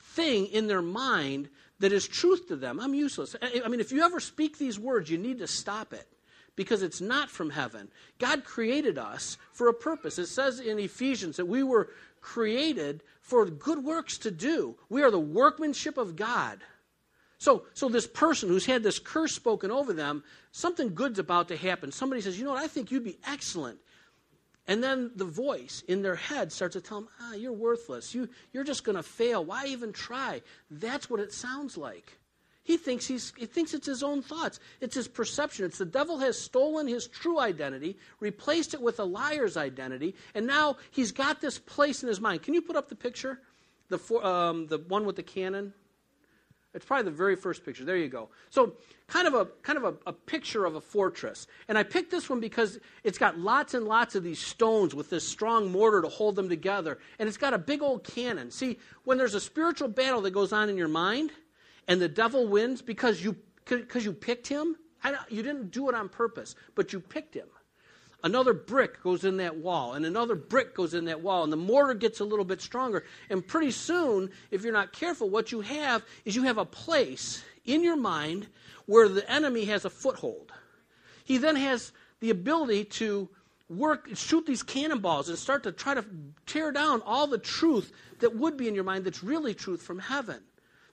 thing 0.00 0.46
in 0.46 0.66
their 0.66 0.80
mind 0.80 1.50
that 1.80 1.92
is 1.92 2.08
truth 2.08 2.48
to 2.48 2.56
them. 2.56 2.80
I'm 2.80 2.94
useless. 2.94 3.36
I 3.42 3.68
mean, 3.68 3.80
if 3.80 3.92
you 3.92 4.02
ever 4.02 4.20
speak 4.20 4.56
these 4.56 4.78
words, 4.78 5.10
you 5.10 5.18
need 5.18 5.40
to 5.40 5.46
stop 5.46 5.92
it 5.92 6.08
because 6.56 6.82
it's 6.82 7.00
not 7.00 7.28
from 7.28 7.50
heaven. 7.50 7.88
God 8.18 8.44
created 8.44 8.98
us 8.98 9.36
for 9.52 9.68
a 9.68 9.74
purpose. 9.74 10.18
It 10.18 10.26
says 10.26 10.60
in 10.60 10.78
Ephesians 10.78 11.36
that 11.36 11.46
we 11.46 11.62
were 11.62 11.90
created 12.22 13.02
for 13.20 13.44
good 13.44 13.84
works 13.84 14.16
to 14.18 14.30
do. 14.30 14.76
We 14.88 15.02
are 15.02 15.10
the 15.10 15.20
workmanship 15.20 15.98
of 15.98 16.16
God. 16.16 16.60
So, 17.38 17.64
so 17.74 17.88
this 17.88 18.06
person 18.06 18.48
who's 18.48 18.66
had 18.66 18.82
this 18.82 18.98
curse 18.98 19.34
spoken 19.34 19.70
over 19.70 19.92
them, 19.92 20.24
something 20.52 20.94
good's 20.94 21.18
about 21.18 21.48
to 21.48 21.56
happen. 21.56 21.92
Somebody 21.92 22.22
says, 22.22 22.38
"You 22.38 22.44
know 22.44 22.52
what? 22.52 22.62
I 22.62 22.68
think 22.68 22.90
you'd 22.90 23.04
be 23.04 23.18
excellent 23.26 23.78
and 24.68 24.82
then 24.82 25.10
the 25.16 25.24
voice 25.24 25.82
in 25.88 26.02
their 26.02 26.14
head 26.14 26.52
starts 26.52 26.74
to 26.74 26.80
tell 26.80 27.00
them, 27.00 27.08
ah, 27.20 27.34
you're 27.34 27.52
worthless. 27.52 28.14
You, 28.14 28.28
you're 28.52 28.64
just 28.64 28.84
going 28.84 28.96
to 28.96 29.02
fail. 29.02 29.44
Why 29.44 29.66
even 29.66 29.92
try? 29.92 30.42
That's 30.70 31.10
what 31.10 31.20
it 31.20 31.32
sounds 31.32 31.76
like. 31.76 32.18
He 32.64 32.76
thinks, 32.76 33.06
he's, 33.06 33.32
he 33.36 33.46
thinks 33.46 33.74
it's 33.74 33.86
his 33.86 34.02
own 34.02 34.22
thoughts. 34.22 34.60
It's 34.80 34.94
his 34.94 35.08
perception. 35.08 35.64
It's 35.64 35.78
the 35.78 35.84
devil 35.84 36.18
has 36.18 36.40
stolen 36.40 36.86
his 36.86 37.08
true 37.08 37.40
identity, 37.40 37.98
replaced 38.20 38.72
it 38.72 38.80
with 38.80 39.00
a 39.00 39.04
liar's 39.04 39.56
identity, 39.56 40.14
and 40.34 40.46
now 40.46 40.76
he's 40.92 41.10
got 41.10 41.40
this 41.40 41.58
place 41.58 42.02
in 42.02 42.08
his 42.08 42.20
mind. 42.20 42.42
Can 42.42 42.54
you 42.54 42.62
put 42.62 42.76
up 42.76 42.88
the 42.88 42.94
picture? 42.94 43.40
The, 43.88 43.98
for, 43.98 44.24
um, 44.24 44.68
the 44.68 44.78
one 44.78 45.04
with 45.04 45.16
the 45.16 45.22
cannon? 45.22 45.74
It's 46.74 46.86
probably 46.86 47.04
the 47.04 47.16
very 47.16 47.36
first 47.36 47.64
picture. 47.64 47.84
There 47.84 47.96
you 47.96 48.08
go. 48.08 48.30
So, 48.48 48.74
kind 49.06 49.26
of 49.26 49.34
a 49.34 49.44
kind 49.62 49.76
of 49.76 49.84
a, 49.84 49.94
a, 50.06 50.12
picture 50.12 50.64
of 50.64 50.74
a 50.74 50.80
fortress. 50.80 51.46
And 51.68 51.76
I 51.76 51.82
picked 51.82 52.10
this 52.10 52.30
one 52.30 52.40
because 52.40 52.78
it's 53.04 53.18
got 53.18 53.38
lots 53.38 53.74
and 53.74 53.84
lots 53.84 54.14
of 54.14 54.24
these 54.24 54.38
stones 54.38 54.94
with 54.94 55.10
this 55.10 55.28
strong 55.28 55.70
mortar 55.70 56.00
to 56.00 56.08
hold 56.08 56.34
them 56.34 56.48
together, 56.48 56.98
and 57.18 57.28
it's 57.28 57.36
got 57.36 57.52
a 57.52 57.58
big 57.58 57.82
old 57.82 58.04
cannon. 58.04 58.50
See, 58.50 58.78
when 59.04 59.18
there's 59.18 59.34
a 59.34 59.40
spiritual 59.40 59.88
battle 59.88 60.22
that 60.22 60.30
goes 60.30 60.52
on 60.52 60.70
in 60.70 60.78
your 60.78 60.88
mind, 60.88 61.32
and 61.88 62.00
the 62.00 62.08
devil 62.08 62.46
wins 62.46 62.82
because 62.82 63.22
you 63.22 63.36
because 63.64 64.04
you 64.04 64.12
picked 64.12 64.48
him, 64.48 64.76
you 65.28 65.42
didn't 65.42 65.70
do 65.70 65.88
it 65.88 65.94
on 65.94 66.08
purpose, 66.08 66.54
but 66.74 66.92
you 66.92 67.00
picked 67.00 67.34
him 67.34 67.46
another 68.22 68.52
brick 68.52 69.02
goes 69.02 69.24
in 69.24 69.36
that 69.38 69.56
wall, 69.56 69.94
and 69.94 70.06
another 70.06 70.34
brick 70.34 70.74
goes 70.74 70.94
in 70.94 71.06
that 71.06 71.20
wall, 71.20 71.44
and 71.44 71.52
the 71.52 71.56
mortar 71.56 71.94
gets 71.94 72.20
a 72.20 72.24
little 72.24 72.44
bit 72.44 72.60
stronger. 72.60 73.04
And 73.30 73.46
pretty 73.46 73.70
soon, 73.70 74.30
if 74.50 74.62
you're 74.62 74.72
not 74.72 74.92
careful, 74.92 75.28
what 75.28 75.52
you 75.52 75.60
have 75.60 76.04
is 76.24 76.36
you 76.36 76.44
have 76.44 76.58
a 76.58 76.64
place 76.64 77.42
in 77.64 77.82
your 77.82 77.96
mind 77.96 78.46
where 78.86 79.08
the 79.08 79.28
enemy 79.30 79.64
has 79.66 79.84
a 79.84 79.90
foothold. 79.90 80.52
He 81.24 81.38
then 81.38 81.56
has 81.56 81.92
the 82.20 82.30
ability 82.30 82.84
to 82.84 83.28
work, 83.68 84.08
shoot 84.14 84.46
these 84.46 84.62
cannonballs 84.62 85.28
and 85.28 85.38
start 85.38 85.62
to 85.64 85.72
try 85.72 85.94
to 85.94 86.04
tear 86.46 86.72
down 86.72 87.02
all 87.02 87.26
the 87.26 87.38
truth 87.38 87.92
that 88.20 88.36
would 88.36 88.56
be 88.56 88.68
in 88.68 88.74
your 88.74 88.84
mind 88.84 89.04
that's 89.04 89.22
really 89.22 89.54
truth 89.54 89.82
from 89.82 89.98
heaven. 89.98 90.40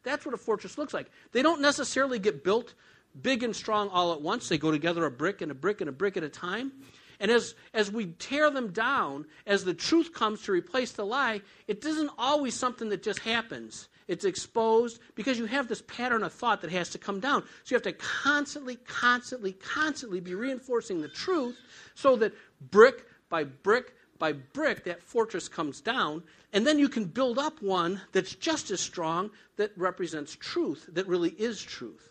That's 0.04 0.26
what 0.26 0.34
a 0.34 0.38
fortress 0.38 0.78
looks 0.78 0.94
like. 0.94 1.10
They 1.32 1.42
don't 1.42 1.62
necessarily 1.62 2.20
get 2.20 2.44
built 2.44 2.74
big 3.22 3.44
and 3.44 3.56
strong 3.56 3.90
all 3.90 4.14
at 4.14 4.22
once. 4.22 4.50
They 4.50 4.58
go 4.58 4.72
together 4.72 5.06
a 5.06 5.12
brick 5.12 5.42
and 5.42 5.52
a 5.52 5.56
brick 5.56 5.82
and 5.82 5.90
a 5.90 5.94
brick 5.94 6.16
at 6.18 6.24
a 6.24 6.30
time. 6.30 6.72
And 7.20 7.30
as, 7.30 7.54
as 7.74 7.92
we 7.92 8.14
tear 8.18 8.50
them 8.50 8.72
down, 8.72 9.26
as 9.46 9.66
the 9.66 9.74
truth 9.74 10.14
comes 10.14 10.44
to 10.44 10.54
replace 10.54 10.94
the 10.94 11.06
lie, 11.06 11.42
it 11.68 11.84
isn't 11.84 12.12
always 12.18 12.56
something 12.56 12.88
that 12.90 13.04
just 13.04 13.20
happens. 13.20 13.90
it's 14.10 14.26
exposed 14.26 15.00
because 15.14 15.38
you 15.38 15.46
have 15.46 15.68
this 15.68 15.84
pattern 15.84 16.24
of 16.24 16.34
thought 16.34 16.62
that 16.62 16.72
has 16.72 16.90
to 16.90 16.98
come 16.98 17.20
down. 17.20 17.44
So 17.64 17.74
you 17.74 17.76
have 17.76 17.84
to 17.84 17.94
constantly, 17.94 18.76
constantly, 18.76 19.54
constantly 19.54 20.20
be 20.20 20.34
reinforcing 20.34 21.00
the 21.00 21.08
truth 21.08 21.58
so 21.94 22.16
that 22.18 22.34
brick 22.72 23.06
by 23.30 23.44
brick 23.44 23.94
by 24.20 24.34
brick, 24.34 24.84
that 24.84 25.02
fortress 25.02 25.48
comes 25.48 25.82
down, 25.82 26.24
and 26.54 26.68
then 26.68 26.78
you 26.78 26.90
can 26.90 27.06
build 27.06 27.40
up 27.40 27.62
one 27.62 28.02
that's 28.12 28.36
just 28.36 28.70
as 28.70 28.82
strong 28.82 29.32
that 29.56 29.72
represents 29.78 30.36
truth, 30.36 30.90
that 30.94 31.08
really 31.08 31.32
is 31.32 31.62
truth. 31.62 32.10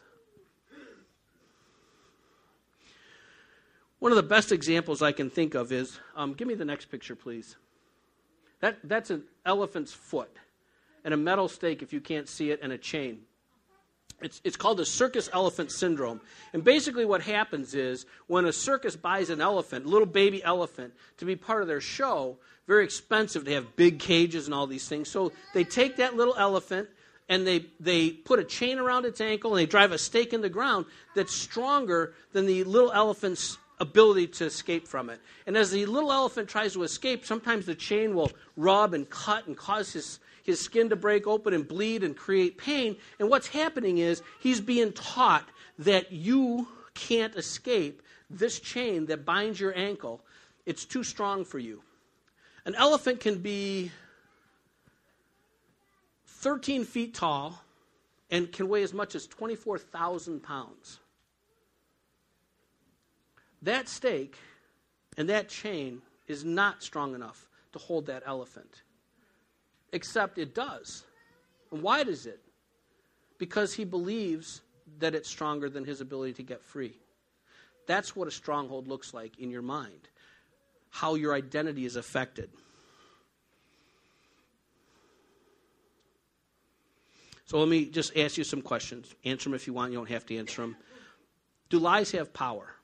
One 3.99 4.13
of 4.13 4.17
the 4.17 4.23
best 4.23 4.53
examples 4.53 5.03
I 5.03 5.13
can 5.13 5.29
think 5.29 5.55
of 5.55 5.73
is 5.73 5.99
um, 6.17 6.35
give 6.35 6.49
me 6.49 6.55
the 6.55 6.65
next 6.65 6.87
picture, 6.87 7.17
please. 7.17 7.57
That, 8.61 8.79
that's 8.85 9.11
an 9.11 9.25
elephant's 9.45 9.93
foot 9.93 10.35
and 11.05 11.15
a 11.15 11.17
metal 11.17 11.49
stake, 11.49 11.83
if 11.83 11.93
you 11.93 12.01
can't 12.01 12.29
see 12.29 12.51
it, 12.51 12.61
and 12.63 12.73
a 12.73 12.79
chain. 12.79 13.21
It's, 14.21 14.41
it's 14.43 14.57
called 14.57 14.79
the 14.79 14.87
circus 14.87 15.31
elephant 15.33 15.71
syndrome. 15.71 16.21
And 16.53 16.65
basically, 16.65 17.05
what 17.05 17.23
happens 17.23 17.75
is 17.75 18.05
when 18.27 18.47
a 18.47 18.53
circus 18.53 18.97
buys 18.97 19.31
an 19.31 19.41
elephant, 19.41 19.87
a 19.87 19.89
little 19.89 20.07
baby 20.07 20.43
elephant, 20.43 20.93
to 21.19 21.25
be 21.25 21.37
part 21.37 21.63
of 21.63 21.69
their 21.69 21.81
show, 21.81 22.37
very 22.67 22.85
expensive 22.85 23.45
to 23.45 23.53
have 23.53 23.77
big 23.77 23.99
cages 23.99 24.47
and 24.47 24.55
all 24.55 24.67
these 24.67 24.89
things. 24.89 25.09
So 25.09 25.33
they 25.55 25.65
take 25.65 25.97
that 25.97 26.17
little 26.17 26.35
elephant 26.37 26.89
and 27.29 27.47
they, 27.47 27.67
they 27.79 28.11
put 28.11 28.39
a 28.39 28.45
chain 28.45 28.79
around 28.79 29.05
its 29.05 29.21
ankle 29.21 29.53
and 29.53 29.61
they 29.61 29.67
drive 29.67 29.93
a 29.93 29.99
stake 29.99 30.33
in 30.33 30.41
the 30.41 30.49
ground 30.49 30.87
that's 31.15 31.35
stronger 31.35 32.15
than 32.33 32.47
the 32.47 32.65
little 32.65 32.91
elephant's 32.93 33.59
ability 33.81 34.27
to 34.27 34.47
escape 34.47 34.89
from 34.89 35.11
it. 35.11 35.21
And 35.47 35.57
as 35.57 35.71
the 35.71 35.87
little 35.87 36.13
elephant 36.13 36.49
tries 36.49 36.73
to 36.73 36.83
escape, 36.83 37.25
sometimes 37.25 37.67
the 37.67 37.75
chain 37.75 38.15
will 38.15 38.33
rub 38.57 38.95
and 38.95 39.09
cut 39.09 39.47
and 39.47 39.57
cause 39.57 39.93
his, 39.93 40.19
his 40.49 40.59
skin 40.59 40.89
to 40.89 40.97
break 40.97 41.27
open 41.27 41.53
and 41.53 41.69
bleed 41.69 42.03
and 42.03 42.17
create 42.17 42.57
pain. 42.57 42.97
And 43.19 43.29
what's 43.29 43.49
happening 43.49 43.99
is 43.99 44.23
he's 44.41 44.63
being 44.63 44.93
taught 44.93 45.47
that 45.79 46.11
you 46.11 46.67
can't 46.95 47.37
escape 47.37 48.01
this 48.31 48.59
chain 48.59 49.05
that 49.07 49.27
binds 49.27 49.61
your 49.61 49.77
ankle. 49.77 50.23
It's 50.65 50.87
too 50.87 51.05
strong 51.05 51.45
for 51.45 51.59
you. 51.59 51.83
An 52.65 52.75
elephant 52.77 53.21
can 53.21 53.41
be 53.41 53.93
13 56.27 56.85
feet 56.85 57.13
tall 57.13 57.63
and 58.31 58.51
can 58.51 58.71
weigh 58.71 58.83
as 58.83 58.95
much 58.95 59.15
as 59.15 59.27
24,000 59.27 60.43
pounds. 60.43 60.99
That 63.61 63.87
stake 63.87 64.39
and 65.19 65.29
that 65.29 65.51
chain 65.51 66.01
is 66.27 66.43
not 66.43 66.83
strong 66.83 67.15
enough 67.15 67.51
to 67.75 67.79
hold 67.79 68.07
that 68.07 68.23
elephant. 68.25 68.81
Except 69.93 70.39
it 70.39 70.55
does. 70.55 71.05
And 71.73 71.83
why 71.83 72.05
does 72.05 72.27
it? 72.27 72.41
Because 73.39 73.73
he 73.73 73.85
believes 73.85 74.63
that 74.99 75.15
it's 75.15 75.29
stronger 75.29 75.69
than 75.69 75.85
his 75.85 76.01
ability 76.01 76.35
to 76.35 76.43
get 76.43 76.63
free. 76.63 76.99
That's 77.87 78.15
what 78.15 78.29
a 78.29 78.31
stronghold 78.31 78.89
looks 78.89 79.15
like 79.15 79.39
in 79.39 79.51
your 79.51 79.63
mind, 79.63 80.09
how 80.91 81.15
your 81.15 81.35
identity 81.35 81.87
is 81.87 81.97
affected. 81.97 82.51
So 87.47 87.59
let 87.59 87.69
me 87.69 87.87
just 87.87 88.15
ask 88.15 88.37
you 88.37 88.45
some 88.45 88.61
questions. 88.61 89.15
Answer 89.25 89.45
them 89.45 89.55
if 89.55 89.67
you 89.67 89.73
want, 89.73 89.91
you 89.91 89.97
don't 89.97 90.11
have 90.11 90.27
to 90.27 90.37
answer 90.37 90.61
them. 90.61 90.77
Do 91.71 91.79
lies 91.79 92.11
have 92.11 92.35
power? 92.35 92.75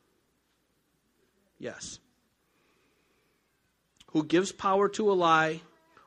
Yes. 1.58 1.98
Who 4.12 4.24
gives 4.24 4.52
power 4.52 4.88
to 4.90 5.10
a 5.10 5.14
lie? 5.14 5.60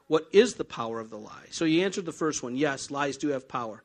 What 0.08 0.28
is 0.32 0.56
the 0.56 0.64
power 0.66 1.00
of 1.00 1.10
the 1.10 1.18
lie? 1.18 1.48
So 1.52 1.66
you 1.66 1.84
answered 1.84 2.06
the 2.06 2.12
first 2.12 2.42
one. 2.42 2.56
Yes, 2.56 2.90
lies 2.90 3.18
do 3.18 3.30
have 3.30 3.48
power. 3.48 3.84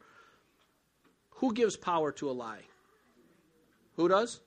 Who 1.37 1.53
gives 1.53 1.77
power 1.77 2.13
to 2.13 2.31
a 2.31 2.33
lie? 2.33 2.61
Who 3.97 4.09
does? 4.09 4.41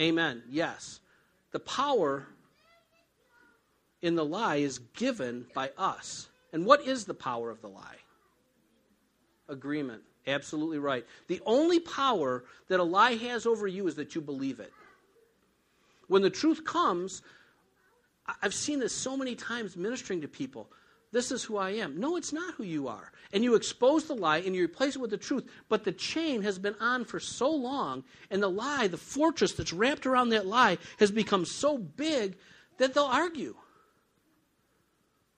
Amen. 0.00 0.42
Yes. 0.48 1.00
The 1.50 1.58
power 1.58 2.26
in 4.00 4.14
the 4.14 4.24
lie 4.24 4.56
is 4.56 4.78
given 4.78 5.46
by 5.54 5.70
us. 5.76 6.28
And 6.52 6.64
what 6.64 6.86
is 6.86 7.04
the 7.04 7.14
power 7.14 7.50
of 7.50 7.60
the 7.60 7.68
lie? 7.68 7.96
Agreement. 9.48 10.02
Absolutely 10.26 10.78
right. 10.78 11.04
The 11.26 11.40
only 11.44 11.80
power 11.80 12.44
that 12.68 12.78
a 12.78 12.84
lie 12.84 13.14
has 13.14 13.46
over 13.46 13.66
you 13.66 13.88
is 13.88 13.96
that 13.96 14.14
you 14.14 14.20
believe 14.20 14.60
it. 14.60 14.72
When 16.06 16.22
the 16.22 16.30
truth 16.30 16.64
comes, 16.64 17.22
I've 18.42 18.54
seen 18.54 18.80
this 18.80 18.94
so 18.94 19.16
many 19.16 19.34
times 19.34 19.76
ministering 19.76 20.20
to 20.22 20.28
people. 20.28 20.70
This 21.12 21.32
is 21.32 21.42
who 21.42 21.56
I 21.56 21.70
am. 21.70 21.98
No, 21.98 22.16
it's 22.16 22.32
not 22.32 22.54
who 22.54 22.62
you 22.62 22.86
are. 22.86 23.10
And 23.32 23.42
you 23.42 23.56
expose 23.56 24.04
the 24.04 24.14
lie 24.14 24.38
and 24.38 24.54
you 24.54 24.64
replace 24.64 24.94
it 24.94 25.00
with 25.00 25.10
the 25.10 25.16
truth. 25.16 25.44
But 25.68 25.84
the 25.84 25.92
chain 25.92 26.42
has 26.42 26.58
been 26.58 26.76
on 26.80 27.04
for 27.04 27.18
so 27.18 27.50
long, 27.50 28.04
and 28.30 28.42
the 28.42 28.48
lie, 28.48 28.86
the 28.86 28.96
fortress 28.96 29.52
that's 29.52 29.72
wrapped 29.72 30.06
around 30.06 30.28
that 30.28 30.46
lie, 30.46 30.78
has 31.00 31.10
become 31.10 31.44
so 31.44 31.78
big 31.78 32.36
that 32.78 32.94
they'll 32.94 33.04
argue. 33.04 33.56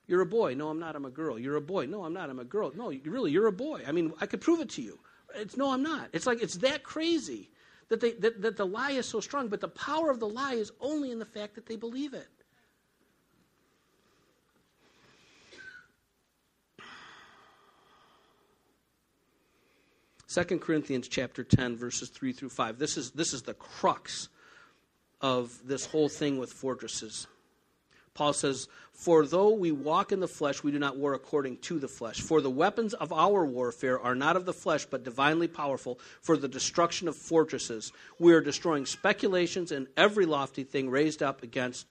You're 0.07 0.21
a 0.21 0.27
boy. 0.27 0.55
No, 0.55 0.69
I'm 0.69 0.79
not. 0.79 0.95
I'm 0.95 1.07
a 1.07 1.11
girl. 1.11 1.39
You're 1.39 1.57
a 1.57 1.63
boy. 1.63 1.87
No, 1.87 2.05
I'm 2.05 2.13
not. 2.13 2.29
I'm 2.29 2.39
a 2.39 2.45
girl. 2.45 2.71
No, 2.75 2.93
really, 3.05 3.31
you're 3.31 3.47
a 3.47 3.53
boy. 3.53 3.83
I 3.87 3.93
mean, 3.93 4.13
I 4.21 4.27
could 4.27 4.43
prove 4.43 4.61
it 4.61 4.69
to 4.71 4.83
you. 4.83 4.99
It's 5.35 5.57
no, 5.57 5.71
I'm 5.71 5.83
not. 5.83 6.11
It's 6.13 6.27
like 6.27 6.43
it's 6.43 6.57
that 6.57 6.83
crazy 6.83 7.51
that, 7.89 8.01
they, 8.01 8.13
that, 8.13 8.43
that 8.43 8.57
the 8.57 8.67
lie 8.67 8.93
is 8.93 9.09
so 9.09 9.21
strong, 9.21 9.49
but 9.49 9.61
the 9.61 9.69
power 9.69 10.11
of 10.11 10.21
the 10.21 10.29
lie 10.29 10.55
is 10.55 10.73
only 10.81 11.11
in 11.11 11.19
the 11.19 11.25
fact 11.25 11.55
that 11.55 11.67
they 11.67 11.77
believe 11.77 12.13
it. 12.13 12.29
Second 20.33 20.61
Corinthians 20.63 21.09
chapter 21.09 21.45
10 21.45 21.77
verses 21.77 22.09
3 22.09 22.33
through 22.33 22.49
5. 22.49 22.79
This 22.79 22.97
is 22.97 23.11
this 23.11 23.35
is 23.35 23.43
the 23.43 23.53
crux 23.53 24.31
of 25.21 25.61
this 25.63 25.85
whole 25.85 26.09
thing 26.09 26.39
with 26.39 26.51
fortresses. 26.51 27.27
Paul 28.15 28.33
says, 28.33 28.67
For 28.93 29.27
though 29.27 29.51
we 29.51 29.73
walk 29.73 30.11
in 30.11 30.21
the 30.21 30.29
flesh, 30.29 30.63
we 30.63 30.71
do 30.71 30.79
not 30.79 30.97
war 30.97 31.13
according 31.13 31.59
to 31.59 31.79
the 31.79 31.87
flesh. 31.87 32.23
For 32.23 32.41
the 32.41 32.49
weapons 32.49 32.95
of 32.95 33.13
our 33.13 33.45
warfare 33.45 34.01
are 34.01 34.15
not 34.15 34.37
of 34.37 34.47
the 34.47 34.55
flesh, 34.55 34.87
but 34.87 35.05
divinely 35.05 35.49
powerful 35.49 35.99
for 36.23 36.39
the 36.39 36.49
destruction 36.49 37.09
of 37.09 37.17
fortresses. 37.17 37.93
We 38.19 38.33
are 38.33 38.41
destroying 38.41 38.87
speculations 38.87 39.71
and 39.71 39.87
every 39.99 40.25
lofty 40.25 40.65
thing 40.65 40.89
raised 40.89 41.23
up 41.23 41.43
against 41.43 41.87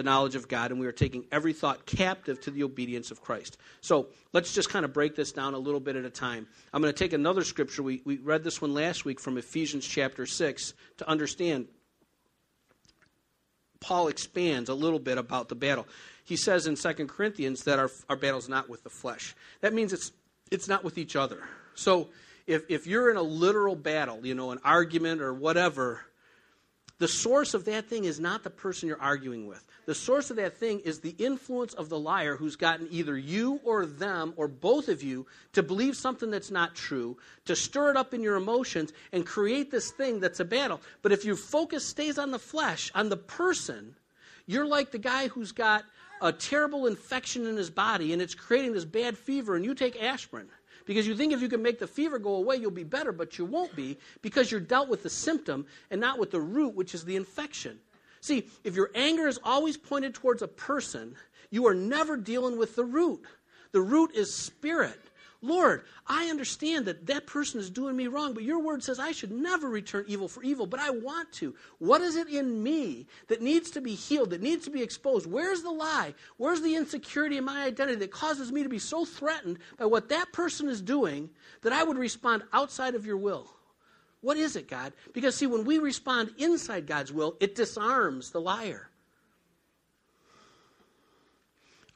the 0.00 0.04
knowledge 0.04 0.34
of 0.34 0.48
God, 0.48 0.70
and 0.70 0.80
we 0.80 0.86
are 0.86 0.92
taking 0.92 1.26
every 1.30 1.52
thought 1.52 1.84
captive 1.84 2.40
to 2.40 2.50
the 2.50 2.62
obedience 2.62 3.10
of 3.10 3.20
Christ. 3.20 3.58
So 3.82 4.06
let's 4.32 4.54
just 4.54 4.70
kind 4.70 4.86
of 4.86 4.94
break 4.94 5.14
this 5.14 5.30
down 5.30 5.52
a 5.52 5.58
little 5.58 5.78
bit 5.78 5.94
at 5.94 6.06
a 6.06 6.10
time. 6.10 6.46
I'm 6.72 6.80
going 6.80 6.90
to 6.90 6.98
take 6.98 7.12
another 7.12 7.44
scripture. 7.44 7.82
We, 7.82 8.00
we 8.06 8.16
read 8.16 8.42
this 8.42 8.62
one 8.62 8.72
last 8.72 9.04
week 9.04 9.20
from 9.20 9.36
Ephesians 9.36 9.86
chapter 9.86 10.24
6 10.24 10.72
to 10.96 11.06
understand 11.06 11.68
Paul 13.78 14.08
expands 14.08 14.70
a 14.70 14.74
little 14.74 14.98
bit 14.98 15.18
about 15.18 15.50
the 15.50 15.54
battle. 15.54 15.86
He 16.24 16.36
says 16.36 16.66
in 16.66 16.76
2 16.76 17.06
Corinthians 17.06 17.64
that 17.64 17.78
our, 17.78 17.90
our 18.08 18.16
battle 18.16 18.38
is 18.38 18.48
not 18.48 18.70
with 18.70 18.82
the 18.82 18.90
flesh. 18.90 19.36
That 19.60 19.74
means 19.74 19.92
it's, 19.92 20.12
it's 20.50 20.66
not 20.66 20.82
with 20.82 20.96
each 20.96 21.14
other. 21.14 21.42
So 21.74 22.08
if, 22.46 22.62
if 22.70 22.86
you're 22.86 23.10
in 23.10 23.18
a 23.18 23.22
literal 23.22 23.76
battle, 23.76 24.24
you 24.24 24.34
know, 24.34 24.50
an 24.50 24.60
argument 24.64 25.20
or 25.20 25.34
whatever, 25.34 26.00
the 27.00 27.08
source 27.08 27.54
of 27.54 27.64
that 27.64 27.86
thing 27.86 28.04
is 28.04 28.20
not 28.20 28.44
the 28.44 28.50
person 28.50 28.86
you're 28.86 29.00
arguing 29.00 29.46
with. 29.46 29.66
The 29.86 29.94
source 29.94 30.28
of 30.30 30.36
that 30.36 30.58
thing 30.58 30.80
is 30.80 31.00
the 31.00 31.16
influence 31.18 31.72
of 31.72 31.88
the 31.88 31.98
liar 31.98 32.36
who's 32.36 32.56
gotten 32.56 32.88
either 32.90 33.16
you 33.16 33.58
or 33.64 33.86
them 33.86 34.34
or 34.36 34.46
both 34.46 34.88
of 34.88 35.02
you 35.02 35.26
to 35.54 35.62
believe 35.62 35.96
something 35.96 36.30
that's 36.30 36.50
not 36.50 36.76
true, 36.76 37.16
to 37.46 37.56
stir 37.56 37.90
it 37.90 37.96
up 37.96 38.12
in 38.12 38.22
your 38.22 38.36
emotions 38.36 38.92
and 39.12 39.24
create 39.24 39.70
this 39.70 39.90
thing 39.90 40.20
that's 40.20 40.40
a 40.40 40.44
battle. 40.44 40.78
But 41.00 41.12
if 41.12 41.24
your 41.24 41.36
focus 41.36 41.86
stays 41.86 42.18
on 42.18 42.30
the 42.30 42.38
flesh, 42.38 42.92
on 42.94 43.08
the 43.08 43.16
person, 43.16 43.96
you're 44.46 44.66
like 44.66 44.90
the 44.90 44.98
guy 44.98 45.28
who's 45.28 45.52
got 45.52 45.84
a 46.20 46.30
terrible 46.30 46.86
infection 46.86 47.46
in 47.46 47.56
his 47.56 47.70
body 47.70 48.12
and 48.12 48.20
it's 48.20 48.34
creating 48.34 48.74
this 48.74 48.84
bad 48.84 49.16
fever 49.16 49.56
and 49.56 49.64
you 49.64 49.74
take 49.74 50.00
aspirin 50.02 50.48
because 50.84 51.06
you 51.06 51.14
think 51.14 51.32
if 51.32 51.40
you 51.40 51.48
can 51.48 51.62
make 51.62 51.78
the 51.78 51.86
fever 51.86 52.18
go 52.18 52.34
away, 52.36 52.56
you'll 52.56 52.70
be 52.70 52.84
better, 52.84 53.12
but 53.12 53.38
you 53.38 53.44
won't 53.44 53.74
be 53.74 53.98
because 54.22 54.50
you're 54.50 54.60
dealt 54.60 54.88
with 54.88 55.02
the 55.02 55.10
symptom 55.10 55.66
and 55.90 56.00
not 56.00 56.18
with 56.18 56.30
the 56.30 56.40
root, 56.40 56.74
which 56.74 56.94
is 56.94 57.04
the 57.04 57.16
infection. 57.16 57.78
See, 58.20 58.48
if 58.64 58.76
your 58.76 58.90
anger 58.94 59.26
is 59.26 59.38
always 59.42 59.76
pointed 59.76 60.14
towards 60.14 60.42
a 60.42 60.48
person, 60.48 61.14
you 61.50 61.66
are 61.66 61.74
never 61.74 62.16
dealing 62.16 62.58
with 62.58 62.76
the 62.76 62.84
root. 62.84 63.24
The 63.72 63.80
root 63.80 64.14
is 64.14 64.34
spirit. 64.34 65.00
Lord, 65.42 65.84
I 66.06 66.26
understand 66.26 66.84
that 66.84 67.06
that 67.06 67.26
person 67.26 67.60
is 67.60 67.70
doing 67.70 67.96
me 67.96 68.08
wrong, 68.08 68.34
but 68.34 68.42
your 68.42 68.58
word 68.58 68.82
says 68.82 68.98
I 68.98 69.12
should 69.12 69.32
never 69.32 69.68
return 69.68 70.04
evil 70.06 70.28
for 70.28 70.42
evil, 70.42 70.66
but 70.66 70.80
I 70.80 70.90
want 70.90 71.32
to. 71.34 71.54
What 71.78 72.02
is 72.02 72.16
it 72.16 72.28
in 72.28 72.62
me 72.62 73.06
that 73.28 73.40
needs 73.40 73.70
to 73.70 73.80
be 73.80 73.94
healed, 73.94 74.30
that 74.30 74.42
needs 74.42 74.66
to 74.66 74.70
be 74.70 74.82
exposed? 74.82 75.26
Where's 75.26 75.62
the 75.62 75.70
lie? 75.70 76.14
Where's 76.36 76.60
the 76.60 76.76
insecurity 76.76 77.38
in 77.38 77.44
my 77.44 77.64
identity 77.64 77.96
that 78.00 78.10
causes 78.10 78.52
me 78.52 78.62
to 78.62 78.68
be 78.68 78.78
so 78.78 79.06
threatened 79.06 79.58
by 79.78 79.86
what 79.86 80.10
that 80.10 80.30
person 80.32 80.68
is 80.68 80.82
doing 80.82 81.30
that 81.62 81.72
I 81.72 81.84
would 81.84 81.96
respond 81.96 82.42
outside 82.52 82.94
of 82.94 83.06
your 83.06 83.16
will? 83.16 83.48
What 84.20 84.36
is 84.36 84.56
it, 84.56 84.68
God? 84.68 84.92
Because, 85.14 85.34
see, 85.34 85.46
when 85.46 85.64
we 85.64 85.78
respond 85.78 86.34
inside 86.36 86.86
God's 86.86 87.12
will, 87.12 87.36
it 87.40 87.54
disarms 87.54 88.30
the 88.30 88.40
liar. 88.42 88.89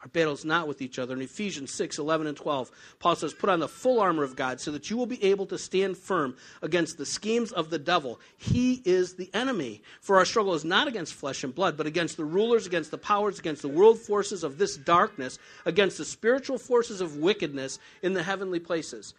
Our 0.04 0.08
battle 0.08 0.34
is 0.34 0.44
not 0.44 0.68
with 0.68 0.82
each 0.82 0.99
other. 0.99 1.14
In 1.14 1.23
Ephesians 1.23 1.73
6 1.73 1.99
11 1.99 2.26
and 2.26 2.37
12, 2.37 2.70
Paul 2.99 3.16
says, 3.16 3.32
Put 3.32 3.49
on 3.49 3.61
the 3.61 3.68
full 3.68 4.00
armor 4.00 4.23
of 4.23 4.37
God 4.37 4.61
so 4.61 4.70
that 4.73 4.90
you 4.90 4.99
will 4.99 5.06
be 5.06 5.23
able 5.25 5.46
to 5.46 5.56
stand 5.56 5.96
firm 5.96 6.37
against 6.61 6.99
the 6.99 7.06
schemes 7.06 7.52
of 7.52 7.70
the 7.70 7.78
devil. 7.78 8.20
He 8.37 8.82
is 8.84 9.14
the 9.14 9.30
enemy. 9.32 9.82
For 10.02 10.16
our 10.18 10.26
struggle 10.26 10.52
is 10.52 10.64
not 10.64 10.88
against 10.88 11.14
flesh 11.14 11.42
and 11.42 11.54
blood, 11.54 11.78
but 11.78 11.87
against 11.87 12.18
the 12.18 12.25
rulers, 12.26 12.66
against 12.66 12.90
the 12.90 12.99
powers, 12.99 13.38
against 13.38 13.62
the 13.62 13.68
world 13.68 13.99
forces 13.99 14.44
of 14.44 14.58
this 14.58 14.76
darkness, 14.76 15.38
against 15.64 15.96
the 15.96 16.04
spiritual 16.04 16.58
forces 16.58 17.00
of 17.00 17.16
wickedness 17.16 17.78
in 18.02 18.12
the 18.12 18.23
heavenly 18.23 18.61
places. 18.61 19.14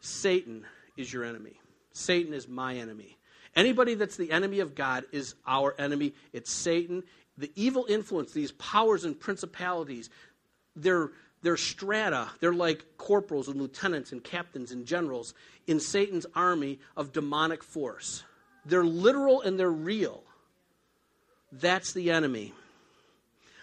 Satan 0.00 0.64
is 0.96 1.12
your 1.12 1.22
enemy. 1.22 1.60
Satan 1.92 2.32
is 2.32 2.48
my 2.48 2.76
enemy. 2.76 3.18
Anybody 3.56 3.94
that's 3.94 4.16
the 4.16 4.32
enemy 4.32 4.60
of 4.60 4.74
God 4.74 5.04
is 5.12 5.34
our 5.46 5.74
enemy. 5.78 6.14
It's 6.32 6.50
Satan 6.50 7.04
the 7.36 7.50
evil 7.54 7.86
influence, 7.88 8.32
these 8.32 8.52
powers 8.52 9.04
and 9.04 9.18
principalities, 9.18 10.10
they're, 10.76 11.10
they're 11.42 11.56
strata. 11.56 12.28
They're 12.40 12.54
like 12.54 12.84
corporals 12.96 13.48
and 13.48 13.60
lieutenants 13.60 14.12
and 14.12 14.22
captains 14.22 14.72
and 14.72 14.86
generals 14.86 15.34
in 15.66 15.80
Satan's 15.80 16.26
army 16.34 16.78
of 16.96 17.12
demonic 17.12 17.62
force. 17.62 18.22
They're 18.64 18.84
literal 18.84 19.42
and 19.42 19.58
they're 19.58 19.70
real. 19.70 20.22
That's 21.52 21.92
the 21.92 22.10
enemy. 22.10 22.52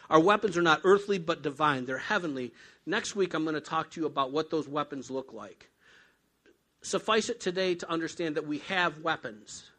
Our 0.09 0.19
weapons 0.19 0.57
are 0.57 0.61
not 0.61 0.81
earthly 0.83 1.17
but 1.17 1.41
divine, 1.41 1.85
they're 1.85 1.97
heavenly. 1.97 2.53
Next 2.85 3.15
week, 3.15 3.33
I'm 3.33 3.43
going 3.43 3.55
to 3.55 3.61
talk 3.61 3.91
to 3.91 4.01
you 4.01 4.07
about 4.07 4.31
what 4.31 4.49
those 4.49 4.67
weapons 4.67 5.09
look 5.09 5.33
like. 5.33 5.69
Suffice 6.81 7.29
it 7.29 7.39
today 7.39 7.75
to 7.75 7.89
understand 7.89 8.35
that 8.35 8.47
we 8.47 8.57
have 8.59 8.99
weapons 8.99 9.69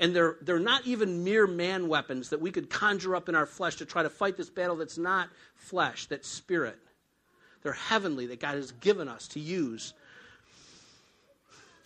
and 0.00 0.16
they're, 0.16 0.36
they're 0.40 0.58
not 0.58 0.86
even 0.86 1.22
mere 1.22 1.46
man 1.46 1.86
weapons 1.86 2.30
that 2.30 2.40
we 2.40 2.50
could 2.50 2.70
conjure 2.70 3.14
up 3.14 3.28
in 3.28 3.34
our 3.34 3.46
flesh 3.46 3.76
to 3.76 3.84
try 3.84 4.02
to 4.02 4.10
fight 4.10 4.36
this 4.36 4.48
battle 4.48 4.76
that's 4.76 4.98
not 4.98 5.28
flesh, 5.54 6.06
that's 6.06 6.26
spirit. 6.26 6.78
They're 7.62 7.72
heavenly 7.74 8.26
that 8.28 8.40
God 8.40 8.54
has 8.54 8.72
given 8.72 9.08
us 9.08 9.28
to 9.28 9.40
use. 9.40 9.92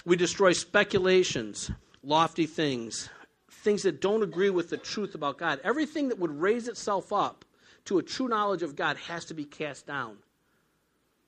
We 0.04 0.14
destroy 0.16 0.52
speculations, 0.52 1.72
lofty 2.04 2.46
things, 2.46 3.08
things 3.50 3.82
that 3.82 4.00
don't 4.00 4.22
agree 4.22 4.50
with 4.50 4.70
the 4.70 4.76
truth 4.76 5.16
about 5.16 5.36
God. 5.36 5.60
Everything 5.64 6.08
that 6.10 6.18
would 6.20 6.40
raise 6.40 6.68
itself 6.68 7.12
up 7.12 7.44
to 7.86 7.98
a 7.98 8.02
true 8.02 8.28
knowledge 8.28 8.62
of 8.62 8.76
God 8.76 8.96
has 8.96 9.24
to 9.26 9.34
be 9.34 9.44
cast 9.44 9.88
down. 9.88 10.18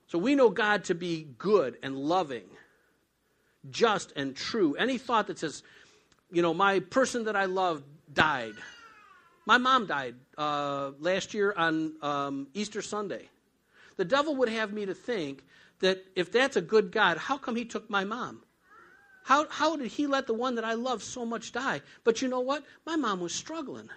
So 0.07 0.19
we 0.19 0.37
know 0.37 0.51
God 0.51 0.85
to 0.85 0.95
be 0.95 1.27
good 1.37 1.79
and 1.83 1.97
loving, 1.97 2.45
just 3.71 4.13
and 4.15 4.37
true. 4.37 4.75
Any 4.75 4.99
thought 4.99 5.27
that 5.27 5.41
says, 5.41 5.65
you 6.31 6.43
know, 6.43 6.55
my 6.55 6.81
person 6.81 7.25
that 7.25 7.37
I 7.37 7.45
love 7.45 7.83
died. 8.13 8.55
My 9.47 9.59
mom 9.59 9.87
died 9.87 10.17
uh, 10.37 10.91
last 10.99 11.35
year 11.35 11.55
on 11.57 11.95
um, 12.03 12.49
Easter 12.53 12.83
Sunday. 12.83 13.29
The 13.97 14.05
devil 14.05 14.37
would 14.37 14.49
have 14.49 14.73
me 14.73 14.87
to 14.87 14.95
think 14.95 15.45
that 15.81 16.05
if 16.17 16.33
that's 16.33 16.57
a 16.57 16.61
good 16.61 16.91
God, 16.91 17.17
how 17.17 17.39
come 17.39 17.57
he 17.57 17.65
took 17.65 17.89
my 17.89 18.05
mom? 18.05 18.43
How, 19.25 19.49
how 19.49 19.77
did 19.77 19.89
he 19.89 20.07
let 20.07 20.27
the 20.27 20.35
one 20.35 20.55
that 20.55 20.65
I 20.65 20.75
love 20.75 21.03
so 21.03 21.25
much 21.27 21.53
die? 21.53 21.83
But 22.05 22.23
you 22.23 22.29
know 22.29 22.41
what? 22.41 22.65
My 22.85 22.97
mom 22.97 23.21
was 23.21 23.35
struggling. 23.35 23.89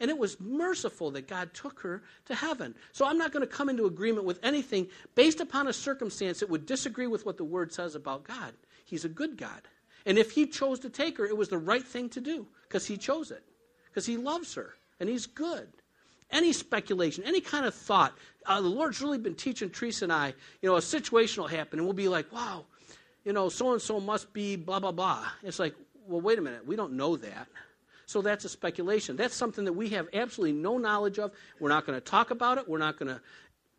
And 0.00 0.10
it 0.10 0.18
was 0.18 0.38
merciful 0.38 1.10
that 1.12 1.28
God 1.28 1.54
took 1.54 1.80
her 1.80 2.02
to 2.26 2.34
heaven. 2.34 2.74
So 2.92 3.06
I'm 3.06 3.16
not 3.16 3.32
going 3.32 3.46
to 3.46 3.52
come 3.52 3.70
into 3.70 3.86
agreement 3.86 4.26
with 4.26 4.38
anything 4.42 4.88
based 5.14 5.40
upon 5.40 5.68
a 5.68 5.72
circumstance 5.72 6.40
that 6.40 6.50
would 6.50 6.66
disagree 6.66 7.06
with 7.06 7.24
what 7.24 7.38
the 7.38 7.44
Word 7.44 7.72
says 7.72 7.94
about 7.94 8.24
God. 8.24 8.52
He's 8.84 9.06
a 9.06 9.08
good 9.08 9.38
God. 9.38 9.62
And 10.06 10.18
if 10.18 10.30
he 10.30 10.46
chose 10.46 10.78
to 10.80 10.88
take 10.88 11.18
her, 11.18 11.26
it 11.26 11.36
was 11.36 11.48
the 11.48 11.58
right 11.58 11.84
thing 11.84 12.08
to 12.10 12.20
do 12.20 12.46
because 12.62 12.86
he 12.86 12.96
chose 12.96 13.30
it, 13.30 13.42
because 13.88 14.06
he 14.06 14.16
loves 14.16 14.54
her 14.54 14.74
and 15.00 15.08
he's 15.08 15.26
good. 15.26 15.68
Any 16.30 16.52
speculation, 16.52 17.24
any 17.24 17.40
kind 17.40 17.66
of 17.66 17.74
thought, 17.74 18.16
uh, 18.46 18.60
the 18.60 18.68
Lord's 18.68 19.00
really 19.00 19.18
been 19.18 19.34
teaching 19.34 19.68
Teresa 19.68 20.04
and 20.04 20.12
I, 20.12 20.34
you 20.62 20.68
know, 20.68 20.76
a 20.76 20.82
situation 20.82 21.42
will 21.42 21.48
happen 21.48 21.78
and 21.78 21.86
we'll 21.86 21.94
be 21.94 22.08
like, 22.08 22.32
wow, 22.32 22.64
you 23.24 23.32
know, 23.32 23.48
so 23.48 23.72
and 23.72 23.82
so 23.82 24.00
must 24.00 24.32
be 24.32 24.56
blah, 24.56 24.78
blah, 24.80 24.92
blah. 24.92 25.24
It's 25.42 25.58
like, 25.58 25.74
well, 26.06 26.20
wait 26.20 26.38
a 26.38 26.42
minute, 26.42 26.66
we 26.66 26.76
don't 26.76 26.92
know 26.92 27.16
that. 27.16 27.48
So 28.06 28.22
that's 28.22 28.44
a 28.44 28.48
speculation. 28.48 29.16
That's 29.16 29.34
something 29.34 29.64
that 29.64 29.72
we 29.72 29.88
have 29.90 30.08
absolutely 30.14 30.52
no 30.60 30.78
knowledge 30.78 31.18
of. 31.18 31.32
We're 31.58 31.68
not 31.68 31.86
going 31.86 31.98
to 31.98 32.04
talk 32.04 32.30
about 32.30 32.58
it. 32.58 32.68
We're 32.68 32.78
not 32.78 32.96
going 32.98 33.08
to 33.08 33.20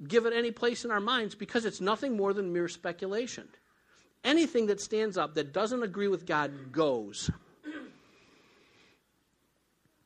give 0.06 0.26
it 0.26 0.34
any 0.34 0.52
place 0.52 0.84
in 0.84 0.92
our 0.92 1.00
minds 1.00 1.34
because 1.34 1.64
it's 1.64 1.80
nothing 1.80 2.18
more 2.18 2.34
than 2.34 2.52
mere 2.52 2.68
speculation. 2.68 3.48
Anything 4.24 4.68
that 4.68 4.82
stands 4.82 5.18
up 5.18 5.36
that 5.36 5.54
doesn't 5.54 5.84
agree 5.84 6.08
with 6.08 6.26
God 6.26 6.72
goes. 6.72 7.30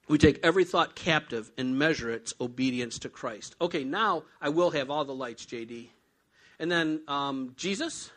We 0.08 0.18
take 0.18 0.40
every 0.44 0.66
thought 0.66 0.94
captive 0.94 1.52
and 1.58 1.80
measure 1.80 2.12
its 2.12 2.34
obedience 2.42 3.00
to 3.00 3.10
Christ. 3.10 3.56
Okay, 3.62 3.86
now 3.86 4.24
I 4.42 4.50
will 4.50 4.72
have 4.72 4.90
all 4.90 5.06
the 5.06 5.14
lights, 5.14 5.46
JD. 5.46 5.88
And 6.60 6.70
then 6.70 7.02
um, 7.08 7.54
Jesus, 7.56 8.12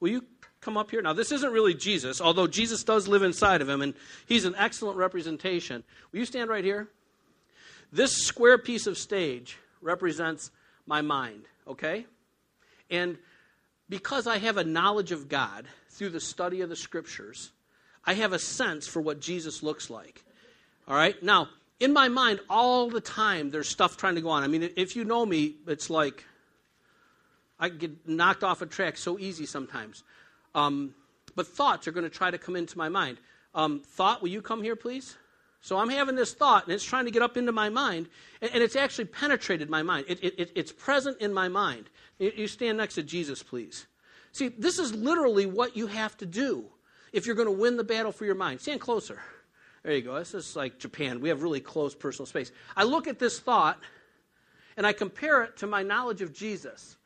will 0.00 0.08
you 0.08 0.24
come 0.60 0.76
up 0.76 0.90
here? 0.90 1.02
Now, 1.02 1.12
this 1.12 1.30
isn't 1.30 1.52
really 1.52 1.74
Jesus, 1.74 2.20
although 2.20 2.46
Jesus 2.46 2.82
does 2.82 3.08
live 3.08 3.22
inside 3.22 3.60
of 3.60 3.68
him, 3.68 3.82
and 3.82 3.94
he's 4.26 4.46
an 4.46 4.54
excellent 4.56 4.96
representation. 4.96 5.84
Will 6.12 6.20
you 6.20 6.24
stand 6.24 6.48
right 6.48 6.64
here? 6.64 6.88
This 7.92 8.16
square 8.16 8.58
piece 8.58 8.86
of 8.86 8.98
stage 8.98 9.58
represents 9.80 10.50
my 10.86 11.02
mind, 11.02 11.44
okay? 11.66 12.06
And 12.90 13.18
because 13.88 14.26
I 14.26 14.38
have 14.38 14.56
a 14.56 14.64
knowledge 14.64 15.12
of 15.12 15.28
God 15.28 15.66
through 15.90 16.10
the 16.10 16.20
study 16.20 16.60
of 16.60 16.68
the 16.68 16.76
scriptures, 16.76 17.50
I 18.04 18.14
have 18.14 18.32
a 18.32 18.38
sense 18.38 18.86
for 18.86 19.00
what 19.00 19.20
Jesus 19.20 19.62
looks 19.62 19.90
like. 19.90 20.24
All 20.86 20.96
right? 20.96 21.20
Now, 21.22 21.48
in 21.80 21.92
my 21.92 22.08
mind, 22.08 22.40
all 22.48 22.90
the 22.90 23.00
time, 23.00 23.50
there's 23.50 23.68
stuff 23.68 23.96
trying 23.96 24.16
to 24.16 24.20
go 24.20 24.30
on. 24.30 24.42
I 24.42 24.48
mean, 24.48 24.70
if 24.76 24.96
you 24.96 25.04
know 25.04 25.24
me, 25.24 25.56
it's 25.66 25.90
like 25.90 26.24
I 27.60 27.68
get 27.68 28.08
knocked 28.08 28.44
off 28.44 28.62
a 28.62 28.66
track 28.66 28.96
so 28.96 29.18
easy 29.18 29.46
sometimes. 29.46 30.02
Um, 30.54 30.94
but 31.34 31.46
thoughts 31.46 31.86
are 31.86 31.92
going 31.92 32.04
to 32.04 32.10
try 32.10 32.30
to 32.30 32.38
come 32.38 32.56
into 32.56 32.76
my 32.76 32.88
mind. 32.88 33.18
Um, 33.54 33.80
thought, 33.80 34.22
will 34.22 34.28
you 34.28 34.42
come 34.42 34.62
here, 34.62 34.76
please? 34.76 35.16
So 35.60 35.76
I'm 35.76 35.88
having 35.88 36.14
this 36.14 36.34
thought, 36.34 36.64
and 36.64 36.72
it's 36.72 36.84
trying 36.84 37.04
to 37.06 37.10
get 37.10 37.22
up 37.22 37.36
into 37.36 37.52
my 37.52 37.68
mind, 37.68 38.08
and, 38.40 38.50
and 38.52 38.62
it's 38.62 38.76
actually 38.76 39.06
penetrated 39.06 39.68
my 39.68 39.82
mind. 39.82 40.06
It, 40.08 40.22
it, 40.22 40.52
it's 40.54 40.72
present 40.72 41.20
in 41.20 41.32
my 41.32 41.48
mind. 41.48 41.90
You 42.18 42.46
stand 42.46 42.78
next 42.78 42.94
to 42.94 43.02
Jesus, 43.02 43.42
please. 43.42 43.86
See, 44.32 44.48
this 44.48 44.78
is 44.78 44.94
literally 44.94 45.46
what 45.46 45.76
you 45.76 45.86
have 45.86 46.16
to 46.18 46.26
do 46.26 46.66
if 47.12 47.26
you're 47.26 47.34
going 47.34 47.48
to 47.48 47.52
win 47.52 47.76
the 47.76 47.84
battle 47.84 48.12
for 48.12 48.24
your 48.24 48.34
mind. 48.34 48.60
Stand 48.60 48.80
closer. 48.80 49.20
There 49.82 49.94
you 49.94 50.02
go. 50.02 50.18
This 50.18 50.34
is 50.34 50.54
like 50.56 50.78
Japan. 50.78 51.20
We 51.20 51.28
have 51.28 51.42
really 51.42 51.60
close 51.60 51.94
personal 51.94 52.26
space. 52.26 52.52
I 52.76 52.84
look 52.84 53.06
at 53.06 53.18
this 53.18 53.40
thought 53.40 53.78
and 54.76 54.86
I 54.86 54.92
compare 54.92 55.42
it 55.42 55.56
to 55.58 55.66
my 55.66 55.82
knowledge 55.82 56.22
of 56.22 56.32
Jesus. 56.32 56.96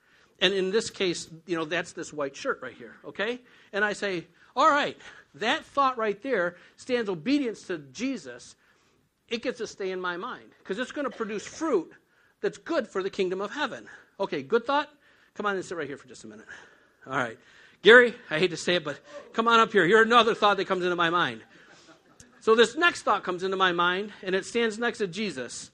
And 0.42 0.52
in 0.52 0.72
this 0.72 0.90
case, 0.90 1.30
you 1.46 1.56
know, 1.56 1.64
that's 1.64 1.92
this 1.92 2.12
white 2.12 2.36
shirt 2.36 2.60
right 2.60 2.74
here, 2.74 2.96
okay? 3.04 3.40
And 3.72 3.84
I 3.84 3.94
say, 3.94 4.26
all 4.56 4.68
right, 4.68 4.98
that 5.36 5.64
thought 5.64 5.96
right 5.96 6.20
there 6.20 6.56
stands 6.76 7.08
obedience 7.08 7.62
to 7.68 7.78
Jesus. 7.78 8.56
It 9.28 9.42
gets 9.42 9.58
to 9.58 9.66
stay 9.66 9.92
in 9.92 10.00
my 10.00 10.16
mind 10.18 10.50
because 10.58 10.78
it's 10.78 10.92
going 10.92 11.08
to 11.08 11.16
produce 11.16 11.46
fruit 11.46 11.92
that's 12.42 12.58
good 12.58 12.88
for 12.88 13.02
the 13.02 13.08
kingdom 13.08 13.40
of 13.40 13.52
heaven. 13.52 13.86
Okay, 14.18 14.42
good 14.42 14.66
thought? 14.66 14.90
Come 15.34 15.46
on 15.46 15.54
and 15.54 15.64
sit 15.64 15.78
right 15.78 15.86
here 15.86 15.96
for 15.96 16.08
just 16.08 16.24
a 16.24 16.26
minute. 16.26 16.46
All 17.06 17.16
right. 17.16 17.38
Gary, 17.82 18.14
I 18.28 18.38
hate 18.38 18.50
to 18.50 18.56
say 18.56 18.76
it, 18.76 18.84
but 18.84 18.98
come 19.32 19.48
on 19.48 19.60
up 19.60 19.72
here. 19.72 19.86
Here's 19.86 20.06
another 20.06 20.34
thought 20.34 20.56
that 20.58 20.66
comes 20.66 20.84
into 20.84 20.96
my 20.96 21.10
mind. 21.10 21.42
So 22.40 22.56
this 22.56 22.76
next 22.76 23.02
thought 23.02 23.22
comes 23.22 23.44
into 23.44 23.56
my 23.56 23.70
mind, 23.70 24.12
and 24.22 24.34
it 24.34 24.44
stands 24.44 24.78
next 24.78 24.98
to 24.98 25.06
Jesus. 25.06 25.70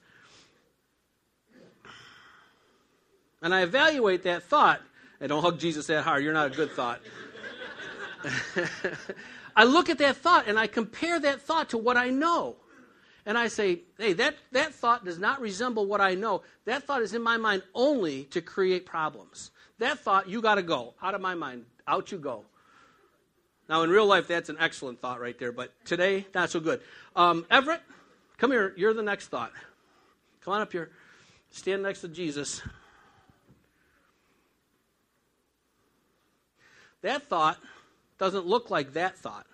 And 3.41 3.53
I 3.53 3.61
evaluate 3.61 4.23
that 4.23 4.43
thought. 4.43 4.81
And 5.19 5.29
don't 5.29 5.41
hug 5.41 5.59
Jesus 5.59 5.87
that 5.87 6.03
hard. 6.03 6.23
You're 6.23 6.33
not 6.33 6.53
a 6.53 6.55
good 6.55 6.71
thought. 6.71 7.01
I 9.55 9.63
look 9.63 9.89
at 9.89 9.97
that 9.97 10.17
thought 10.17 10.47
and 10.47 10.57
I 10.57 10.67
compare 10.67 11.19
that 11.19 11.41
thought 11.41 11.69
to 11.69 11.77
what 11.77 11.97
I 11.97 12.09
know. 12.09 12.55
And 13.25 13.37
I 13.37 13.47
say, 13.47 13.81
hey, 13.97 14.13
that, 14.13 14.35
that 14.53 14.73
thought 14.73 15.05
does 15.05 15.19
not 15.19 15.41
resemble 15.41 15.85
what 15.85 16.01
I 16.01 16.15
know. 16.15 16.41
That 16.65 16.83
thought 16.83 17.01
is 17.01 17.13
in 17.13 17.21
my 17.21 17.37
mind 17.37 17.63
only 17.73 18.23
to 18.25 18.41
create 18.41 18.85
problems. 18.85 19.51
That 19.79 19.99
thought, 19.99 20.29
you 20.29 20.41
got 20.41 20.55
to 20.55 20.63
go. 20.63 20.93
Out 21.01 21.15
of 21.15 21.21
my 21.21 21.35
mind. 21.35 21.65
Out 21.87 22.11
you 22.11 22.17
go. 22.17 22.45
Now, 23.67 23.83
in 23.83 23.89
real 23.89 24.05
life, 24.05 24.27
that's 24.27 24.49
an 24.49 24.57
excellent 24.59 24.99
thought 24.99 25.21
right 25.21 25.37
there, 25.37 25.51
but 25.51 25.73
today, 25.85 26.25
not 26.33 26.49
so 26.49 26.59
good. 26.59 26.81
Um, 27.15 27.45
Everett, 27.51 27.81
come 28.37 28.51
here. 28.51 28.73
You're 28.75 28.95
the 28.95 29.03
next 29.03 29.27
thought. 29.27 29.51
Come 30.41 30.55
on 30.55 30.61
up 30.61 30.71
here. 30.71 30.89
Stand 31.51 31.83
next 31.83 32.01
to 32.01 32.07
Jesus. 32.07 32.61
That 37.01 37.29
thought 37.29 37.57
doesn't 38.17 38.45
look 38.45 38.69
like 38.69 38.93
that 38.93 39.17
thought, 39.17 39.47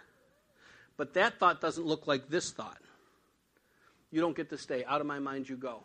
but 0.97 1.13
that 1.13 1.39
thought 1.39 1.61
doesn't 1.61 1.85
look 1.85 2.07
like 2.07 2.29
this 2.29 2.51
thought. 2.51 2.79
You 4.11 4.21
don't 4.21 4.35
get 4.35 4.49
to 4.49 4.57
stay. 4.57 4.83
Out 4.85 5.01
of 5.01 5.07
my 5.07 5.19
mind, 5.19 5.49
you 5.49 5.57
go. 5.57 5.83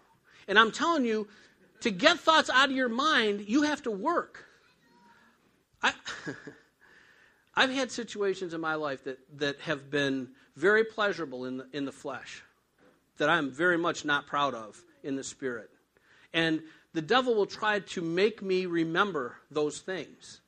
And 0.49 0.59
I'm 0.59 0.73
telling 0.73 1.05
you, 1.05 1.29
to 1.81 1.91
get 1.91 2.19
thoughts 2.21 2.51
out 2.51 2.71
of 2.71 2.77
your 2.77 2.89
mind, 2.89 3.45
you 3.49 3.63
have 3.63 3.83
to 3.83 3.91
work. 3.91 4.47
I, 5.83 5.93
I've 7.55 7.71
had 7.71 7.91
situations 7.91 8.55
in 8.55 8.61
my 8.61 8.75
life 8.75 9.05
that, 9.05 9.19
that 9.39 9.61
have 9.61 9.91
been 9.91 10.29
very 10.57 10.85
pleasurable 10.85 11.47
in 11.47 11.59
the, 11.59 11.67
in 11.73 11.85
the 11.85 11.93
flesh, 11.93 12.43
that 13.19 13.29
I'm 13.29 13.51
very 13.51 13.79
much 13.79 14.05
not 14.05 14.27
proud 14.27 14.55
of 14.55 14.81
in 15.03 15.17
the 15.17 15.25
spirit. 15.25 15.71
And 16.33 16.63
the 16.93 17.03
devil 17.03 17.35
will 17.35 17.47
try 17.47 17.81
to 17.81 18.03
make 18.03 18.43
me 18.43 18.67
remember 18.67 19.37
those 19.51 19.81
things. 19.81 20.41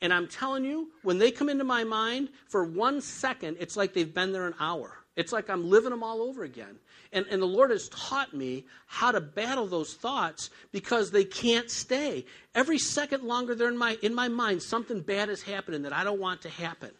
And 0.00 0.12
I'm 0.12 0.28
telling 0.28 0.64
you, 0.64 0.90
when 1.02 1.18
they 1.18 1.30
come 1.30 1.48
into 1.48 1.64
my 1.64 1.84
mind, 1.84 2.28
for 2.48 2.64
one 2.64 3.00
second, 3.00 3.56
it's 3.60 3.76
like 3.76 3.94
they've 3.94 4.12
been 4.12 4.32
there 4.32 4.46
an 4.46 4.54
hour. 4.60 4.98
It's 5.16 5.32
like 5.32 5.48
I'm 5.48 5.70
living 5.70 5.90
them 5.90 6.02
all 6.02 6.20
over 6.20 6.44
again. 6.44 6.76
And, 7.12 7.24
and 7.30 7.40
the 7.40 7.46
Lord 7.46 7.70
has 7.70 7.88
taught 7.88 8.34
me 8.34 8.66
how 8.86 9.10
to 9.10 9.20
battle 9.20 9.66
those 9.66 9.94
thoughts 9.94 10.50
because 10.72 11.10
they 11.10 11.24
can't 11.24 11.70
stay. 11.70 12.26
Every 12.54 12.78
second 12.78 13.22
longer 13.22 13.54
they're 13.54 13.68
in 13.68 13.78
my, 13.78 13.96
in 14.02 14.14
my 14.14 14.28
mind, 14.28 14.62
something 14.62 15.00
bad 15.00 15.30
is 15.30 15.42
happening 15.42 15.82
that 15.82 15.94
I 15.94 16.04
don't 16.04 16.20
want 16.20 16.42
to 16.42 16.50
happen. 16.50 16.90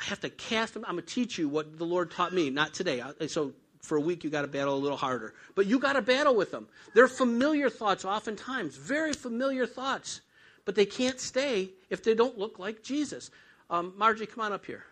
I 0.00 0.04
have 0.04 0.20
to 0.20 0.30
cast 0.30 0.74
them. 0.74 0.84
I'm 0.88 0.94
going 0.94 1.06
to 1.06 1.14
teach 1.14 1.38
you 1.38 1.48
what 1.48 1.78
the 1.78 1.84
Lord 1.84 2.10
taught 2.10 2.32
me, 2.32 2.50
not 2.50 2.74
today. 2.74 3.02
So 3.28 3.52
for 3.82 3.96
a 3.96 4.00
week, 4.00 4.24
you 4.24 4.30
got 4.30 4.42
to 4.42 4.48
battle 4.48 4.74
a 4.74 4.78
little 4.78 4.96
harder. 4.96 5.34
But 5.54 5.66
you 5.66 5.78
got 5.78 5.92
to 5.92 6.02
battle 6.02 6.34
with 6.34 6.50
them. 6.50 6.66
They're 6.94 7.06
familiar 7.06 7.70
thoughts, 7.70 8.04
oftentimes, 8.04 8.76
very 8.76 9.12
familiar 9.12 9.66
thoughts. 9.66 10.22
But 10.70 10.76
they 10.76 10.86
can't 10.86 11.18
stay 11.18 11.70
if 11.88 12.04
they 12.04 12.14
don't 12.14 12.38
look 12.38 12.60
like 12.60 12.80
Jesus. 12.80 13.32
Um, 13.70 13.92
Margie, 13.96 14.24
come 14.24 14.44
on 14.44 14.52
up 14.52 14.64
here. 14.64 14.84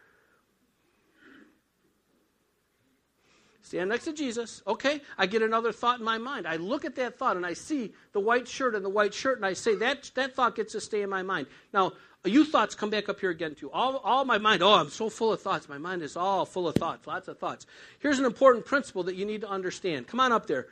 Stand 3.62 3.90
next 3.90 4.06
to 4.06 4.12
Jesus. 4.12 4.60
Okay, 4.66 5.00
I 5.16 5.26
get 5.26 5.40
another 5.40 5.70
thought 5.70 6.00
in 6.00 6.04
my 6.04 6.18
mind. 6.18 6.48
I 6.48 6.56
look 6.56 6.84
at 6.84 6.96
that 6.96 7.16
thought 7.16 7.36
and 7.36 7.46
I 7.46 7.52
see 7.52 7.94
the 8.10 8.18
white 8.18 8.48
shirt 8.48 8.74
and 8.74 8.84
the 8.84 8.88
white 8.88 9.14
shirt, 9.14 9.36
and 9.36 9.46
I 9.46 9.52
say, 9.52 9.76
that, 9.76 10.10
that 10.16 10.34
thought 10.34 10.56
gets 10.56 10.72
to 10.72 10.80
stay 10.80 11.02
in 11.02 11.10
my 11.10 11.22
mind. 11.22 11.46
Now, 11.72 11.92
you 12.24 12.44
thoughts 12.44 12.74
come 12.74 12.90
back 12.90 13.08
up 13.08 13.20
here 13.20 13.30
again, 13.30 13.54
too. 13.54 13.70
All, 13.70 13.98
all 13.98 14.24
my 14.24 14.38
mind, 14.38 14.64
oh, 14.64 14.74
I'm 14.74 14.90
so 14.90 15.08
full 15.08 15.32
of 15.32 15.40
thoughts. 15.40 15.68
My 15.68 15.78
mind 15.78 16.02
is 16.02 16.16
all 16.16 16.44
full 16.44 16.66
of 16.66 16.74
thoughts, 16.74 17.06
lots 17.06 17.28
of 17.28 17.38
thoughts. 17.38 17.66
Here's 18.00 18.18
an 18.18 18.24
important 18.24 18.66
principle 18.66 19.04
that 19.04 19.14
you 19.14 19.24
need 19.24 19.42
to 19.42 19.48
understand. 19.48 20.08
Come 20.08 20.18
on 20.18 20.32
up 20.32 20.48
there. 20.48 20.66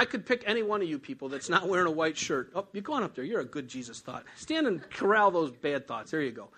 I 0.00 0.06
could 0.06 0.24
pick 0.24 0.44
any 0.46 0.62
one 0.62 0.80
of 0.80 0.88
you 0.88 0.98
people 0.98 1.28
that's 1.28 1.50
not 1.50 1.68
wearing 1.68 1.86
a 1.86 1.90
white 1.90 2.16
shirt. 2.16 2.52
Oh, 2.54 2.66
you're 2.72 2.80
going 2.82 3.04
up 3.04 3.14
there. 3.14 3.22
You're 3.22 3.42
a 3.42 3.44
good 3.44 3.68
Jesus 3.68 4.00
thought. 4.00 4.24
Stand 4.34 4.66
and 4.66 4.88
corral 4.88 5.30
those 5.30 5.50
bad 5.50 5.86
thoughts. 5.86 6.10
There 6.10 6.22
you 6.22 6.30
go. 6.30 6.48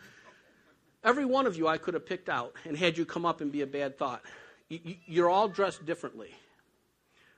Every 1.02 1.24
one 1.24 1.48
of 1.48 1.56
you 1.56 1.66
I 1.66 1.76
could 1.76 1.94
have 1.94 2.06
picked 2.06 2.28
out 2.28 2.54
and 2.64 2.76
had 2.76 2.96
you 2.96 3.04
come 3.04 3.26
up 3.26 3.40
and 3.40 3.50
be 3.50 3.62
a 3.62 3.66
bad 3.66 3.98
thought. 3.98 4.22
You're 4.68 5.28
all 5.28 5.48
dressed 5.48 5.84
differently, 5.84 6.30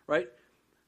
right? 0.06 0.28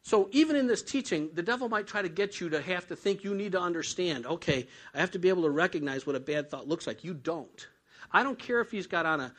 So 0.03 0.29
even 0.33 0.55
in 0.55 0.67
this 0.67 0.83
teaching, 0.83 1.31
the 1.33 1.43
devil 1.43 1.71
might 1.71 1.87
try 1.87 2.03
to 2.03 2.11
get 2.11 2.39
you 2.39 2.51
to 2.51 2.61
have 2.61 2.87
to 2.89 2.95
think 2.95 3.25
you 3.25 3.35
need 3.35 3.53
to 3.53 3.61
understand, 3.61 4.27
okay, 4.27 4.69
I 4.93 5.01
have 5.01 5.13
to 5.13 5.19
be 5.19 5.31
able 5.31 5.45
to 5.45 5.51
recognize 5.51 6.07
what 6.07 6.15
a 6.15 6.21
bad 6.21 6.51
thought 6.51 6.69
looks 6.69 6.87
like. 6.87 7.05
You 7.05 7.15
don't. 7.15 7.67
I 8.13 8.23
don't 8.23 8.39
care 8.39 8.61
if 8.61 8.71
he's 8.71 8.87
got 8.87 9.07
on 9.07 9.21
a 9.21 9.33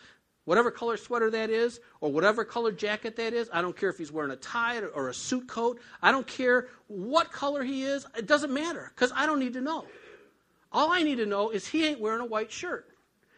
whatever 0.48 0.72
color 0.72 0.96
sweater 0.96 1.30
that 1.30 1.50
is 1.50 1.82
or 2.00 2.10
whatever 2.10 2.46
color 2.46 2.72
jacket 2.72 3.18
that 3.18 3.34
is. 3.34 3.50
I 3.52 3.62
don't 3.62 3.76
care 3.76 3.90
if 3.90 3.98
he's 3.98 4.14
wearing 4.14 4.32
a 4.32 4.38
tie 4.38 4.80
or 4.80 5.10
a 5.10 5.14
suit 5.14 5.46
coat. 5.46 5.78
I 6.02 6.14
don't 6.14 6.26
care 6.26 6.70
what 6.88 7.34
color 7.34 7.64
he 7.64 7.84
is. 7.84 8.08
It 8.18 8.28
doesn't 8.28 8.54
matter 8.54 8.90
because 8.96 9.12
I 9.14 9.26
don't 9.26 9.40
need 9.40 9.52
to 9.54 9.62
know. 9.62 9.86
All 10.72 10.90
I 10.90 11.04
need 11.04 11.18
to 11.18 11.26
know 11.26 11.50
is 11.50 11.68
he 11.68 11.86
ain't 11.86 12.00
wearing 12.00 12.22
a 12.22 12.26
white 12.26 12.50
shirt. 12.50 12.88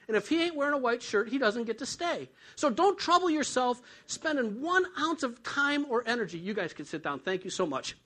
And 0.08 0.16
if 0.16 0.30
he 0.30 0.44
ain't 0.44 0.56
wearing 0.56 0.76
a 0.76 0.78
white 0.78 1.02
shirt, 1.02 1.30
he 1.30 1.40
doesn't 1.40 1.64
get 1.64 1.80
to 1.80 1.86
stay. 1.88 2.30
So 2.56 2.70
don't 2.70 2.98
trouble 2.98 3.32
yourself 3.32 3.82
spending 4.06 4.62
one 4.62 4.86
ounce 5.00 5.24
of 5.24 5.42
time 5.42 5.88
or 5.90 6.04
energy. 6.06 6.38
You 6.38 6.54
guys 6.54 6.74
can 6.74 6.86
sit 6.86 7.04
down. 7.04 7.20
Thank 7.20 7.44
you 7.44 7.50
so 7.50 7.66
much. 7.66 7.98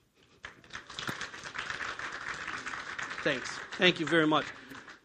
Thanks. 3.22 3.50
Thank 3.76 4.00
you 4.00 4.06
very 4.06 4.26
much. 4.26 4.46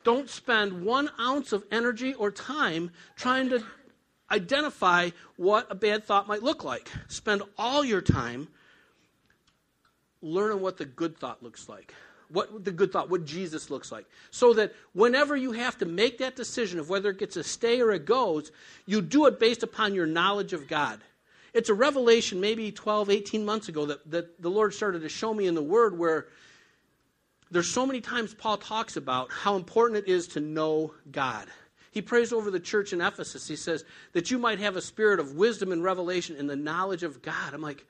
Don't 0.05 0.29
spend 0.29 0.85
one 0.85 1.11
ounce 1.19 1.51
of 1.51 1.65
energy 1.71 2.13
or 2.13 2.31
time 2.31 2.91
trying 3.17 3.49
to 3.49 3.63
identify 4.31 5.09
what 5.37 5.67
a 5.69 5.75
bad 5.75 6.05
thought 6.05 6.27
might 6.27 6.43
look 6.43 6.63
like. 6.63 6.89
Spend 7.07 7.41
all 7.57 7.83
your 7.83 8.01
time 8.01 8.47
learning 10.21 10.61
what 10.61 10.77
the 10.77 10.85
good 10.85 11.17
thought 11.17 11.41
looks 11.41 11.69
like 11.69 11.93
what 12.29 12.63
the 12.63 12.71
good 12.71 12.91
thought, 12.91 13.09
what 13.09 13.25
Jesus 13.25 13.69
looks 13.69 13.91
like. 13.91 14.05
So 14.31 14.53
that 14.53 14.73
whenever 14.93 15.35
you 15.35 15.51
have 15.53 15.77
to 15.79 15.85
make 15.85 16.19
that 16.19 16.35
decision 16.35 16.79
of 16.79 16.89
whether 16.89 17.09
it 17.09 17.17
gets 17.17 17.35
a 17.37 17.43
stay 17.43 17.81
or 17.81 17.91
it 17.91 18.05
goes, 18.05 18.51
you 18.85 19.01
do 19.01 19.25
it 19.25 19.39
based 19.39 19.63
upon 19.63 19.95
your 19.95 20.05
knowledge 20.05 20.53
of 20.53 20.67
God. 20.67 20.99
It's 21.53 21.69
a 21.69 21.73
revelation 21.73 22.39
maybe 22.39 22.71
12, 22.71 23.09
18 23.09 23.43
months 23.43 23.69
ago 23.69 23.87
that, 23.87 24.09
that 24.11 24.41
the 24.41 24.51
Lord 24.51 24.73
started 24.73 25.01
to 25.01 25.09
show 25.09 25.33
me 25.33 25.47
in 25.47 25.55
the 25.55 25.63
Word 25.63 25.97
where 25.97 26.27
there's 27.49 27.71
so 27.71 27.85
many 27.85 27.99
times 27.99 28.35
Paul 28.35 28.57
talks 28.57 28.95
about 28.95 29.31
how 29.31 29.55
important 29.55 30.05
it 30.05 30.11
is 30.11 30.27
to 30.29 30.39
know 30.39 30.93
God. 31.11 31.47
He 31.91 32.01
prays 32.01 32.31
over 32.31 32.51
the 32.51 32.59
church 32.59 32.93
in 32.93 33.01
Ephesus. 33.01 33.47
He 33.47 33.55
says 33.55 33.83
that 34.13 34.29
you 34.29 34.37
might 34.37 34.59
have 34.59 34.75
a 34.75 34.81
spirit 34.81 35.19
of 35.19 35.35
wisdom 35.35 35.71
and 35.71 35.83
revelation 35.83 36.35
in 36.35 36.47
the 36.47 36.55
knowledge 36.55 37.03
of 37.03 37.21
God. 37.21 37.53
I'm 37.53 37.61
like, 37.61 37.85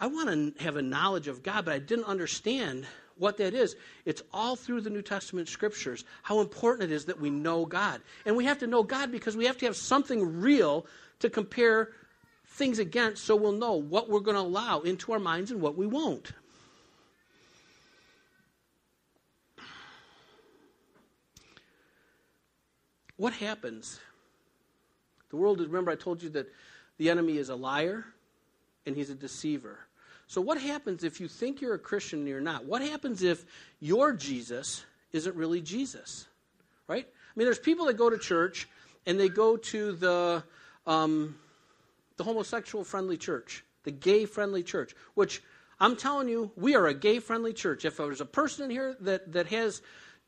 I 0.00 0.06
want 0.06 0.56
to 0.56 0.62
have 0.62 0.76
a 0.76 0.82
knowledge 0.82 1.28
of 1.28 1.42
God, 1.42 1.64
but 1.64 1.74
I 1.74 1.78
didn't 1.78 2.04
understand 2.04 2.86
what 3.16 3.36
that 3.38 3.54
is. 3.54 3.76
It's 4.04 4.22
all 4.32 4.56
through 4.56 4.82
the 4.82 4.90
New 4.90 5.02
Testament 5.02 5.48
scriptures 5.48 6.04
how 6.22 6.40
important 6.40 6.90
it 6.90 6.94
is 6.94 7.04
that 7.06 7.20
we 7.20 7.30
know 7.30 7.66
God. 7.66 8.00
And 8.24 8.36
we 8.36 8.44
have 8.44 8.58
to 8.58 8.66
know 8.66 8.82
God 8.82 9.10
because 9.10 9.36
we 9.36 9.46
have 9.46 9.58
to 9.58 9.66
have 9.66 9.76
something 9.76 10.40
real 10.40 10.86
to 11.20 11.28
compare 11.28 11.90
things 12.46 12.78
against 12.78 13.24
so 13.24 13.36
we'll 13.36 13.52
know 13.52 13.74
what 13.74 14.08
we're 14.08 14.20
going 14.20 14.36
to 14.36 14.40
allow 14.40 14.80
into 14.80 15.12
our 15.12 15.18
minds 15.18 15.50
and 15.50 15.60
what 15.60 15.76
we 15.76 15.86
won't. 15.86 16.32
What 23.18 23.34
happens? 23.34 24.00
The 25.30 25.36
world 25.36 25.60
remember, 25.60 25.90
I 25.90 25.96
told 25.96 26.22
you 26.22 26.30
that 26.30 26.46
the 26.96 27.10
enemy 27.10 27.36
is 27.36 27.50
a 27.50 27.54
liar 27.54 28.06
and 28.86 28.96
he's 28.96 29.10
a 29.10 29.14
deceiver. 29.14 29.78
So, 30.28 30.40
what 30.40 30.60
happens 30.60 31.04
if 31.04 31.20
you 31.20 31.28
think 31.28 31.60
you're 31.60 31.74
a 31.74 31.78
Christian 31.78 32.20
and 32.20 32.28
you're 32.28 32.40
not? 32.40 32.64
What 32.64 32.80
happens 32.80 33.22
if 33.22 33.44
your 33.80 34.12
Jesus 34.12 34.84
isn't 35.12 35.34
really 35.34 35.60
Jesus? 35.60 36.26
Right? 36.86 37.06
I 37.06 37.30
mean, 37.38 37.46
there's 37.46 37.58
people 37.58 37.86
that 37.86 37.96
go 37.96 38.08
to 38.08 38.18
church 38.18 38.68
and 39.04 39.18
they 39.18 39.28
go 39.28 39.56
to 39.56 39.92
the, 39.92 40.42
um, 40.86 41.34
the 42.18 42.24
homosexual 42.24 42.84
friendly 42.84 43.16
church, 43.16 43.64
the 43.84 43.90
gay 43.90 44.26
friendly 44.26 44.62
church, 44.62 44.94
which 45.14 45.42
I'm 45.80 45.96
telling 45.96 46.28
you, 46.28 46.50
we 46.56 46.76
are 46.76 46.86
a 46.86 46.94
gay 46.94 47.18
friendly 47.18 47.52
church. 47.52 47.84
If 47.84 47.96
there's 47.96 48.20
a 48.20 48.26
person 48.26 48.64
in 48.64 48.70
here 48.70 48.96
that, 49.00 49.32
that 49.32 49.46
has 49.48 49.82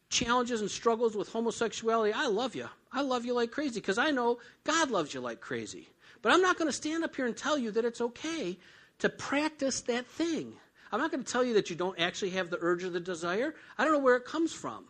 challenges 0.09 0.61
and 0.61 0.70
struggles 0.70 1.14
with 1.14 1.29
homosexuality, 1.29 2.12
I 2.14 2.26
love 2.26 2.55
you. 2.55 2.68
I 2.92 3.03
love 3.03 3.24
you 3.24 3.35
like 3.35 3.50
crazy 3.50 3.81
because 3.81 3.98
I 3.98 4.11
know 4.11 4.38
God 4.64 4.90
loves 4.90 5.14
you 5.14 5.20
like 5.20 5.40
crazy. 5.40 5.88
But 6.22 6.33
I'm 6.33 6.42
not 6.42 6.59
going 6.59 6.68
to 6.68 6.72
stand 6.72 7.05
up 7.05 7.14
here 7.16 7.26
and 7.26 7.37
tell 7.37 7.57
you 7.57 7.70
that 7.72 7.85
it's 7.85 8.00
okay 8.00 8.59
to 8.98 9.09
practice 9.09 9.81
that 9.83 10.07
thing. 10.07 10.53
I'm 10.92 11.00
not 11.00 11.11
going 11.11 11.22
to 11.22 11.33
tell 11.33 11.44
you 11.44 11.55
that 11.55 11.70
you 11.70 11.76
don't 11.76 11.98
actually 11.98 12.31
have 12.31 12.50
the 12.50 12.59
urge 12.61 12.85
or 12.85 12.90
the 12.90 13.00
desire. 13.00 13.55
I 13.79 13.85
don't 13.85 13.92
know 13.92 14.00
where 14.00 14.16
it 14.16 14.24
comes 14.24 14.53
from. 14.53 14.87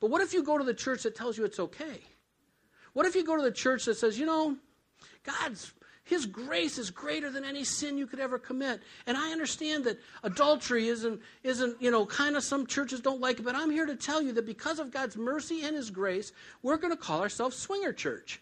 But 0.00 0.10
what 0.10 0.20
if 0.20 0.32
you 0.32 0.42
go 0.42 0.58
to 0.58 0.64
the 0.64 0.74
church 0.74 1.02
that 1.02 1.16
tells 1.16 1.36
you 1.36 1.44
it's 1.44 1.58
okay? 1.58 2.00
What 2.92 3.06
if 3.06 3.14
you 3.14 3.24
go 3.24 3.36
to 3.36 3.42
the 3.42 3.50
church 3.50 3.86
that 3.86 3.96
says, 3.96 4.18
you 4.18 4.26
know, 4.26 4.56
God's 5.24 5.72
his 6.08 6.24
grace 6.24 6.78
is 6.78 6.90
greater 6.90 7.30
than 7.30 7.44
any 7.44 7.64
sin 7.64 7.98
you 7.98 8.06
could 8.06 8.18
ever 8.18 8.38
commit. 8.38 8.80
And 9.06 9.14
I 9.14 9.30
understand 9.30 9.84
that 9.84 10.00
adultery 10.22 10.88
isn't, 10.88 11.20
isn't 11.42 11.82
you 11.82 11.90
know, 11.90 12.06
kind 12.06 12.34
of 12.34 12.42
some 12.42 12.66
churches 12.66 13.00
don't 13.00 13.20
like 13.20 13.38
it, 13.38 13.44
but 13.44 13.54
I'm 13.54 13.70
here 13.70 13.84
to 13.84 13.94
tell 13.94 14.22
you 14.22 14.32
that 14.32 14.46
because 14.46 14.78
of 14.78 14.90
God's 14.90 15.18
mercy 15.18 15.64
and 15.64 15.76
His 15.76 15.90
grace, 15.90 16.32
we're 16.62 16.78
going 16.78 16.94
to 16.94 16.96
call 16.96 17.20
ourselves 17.20 17.56
Swinger 17.56 17.92
Church. 17.92 18.40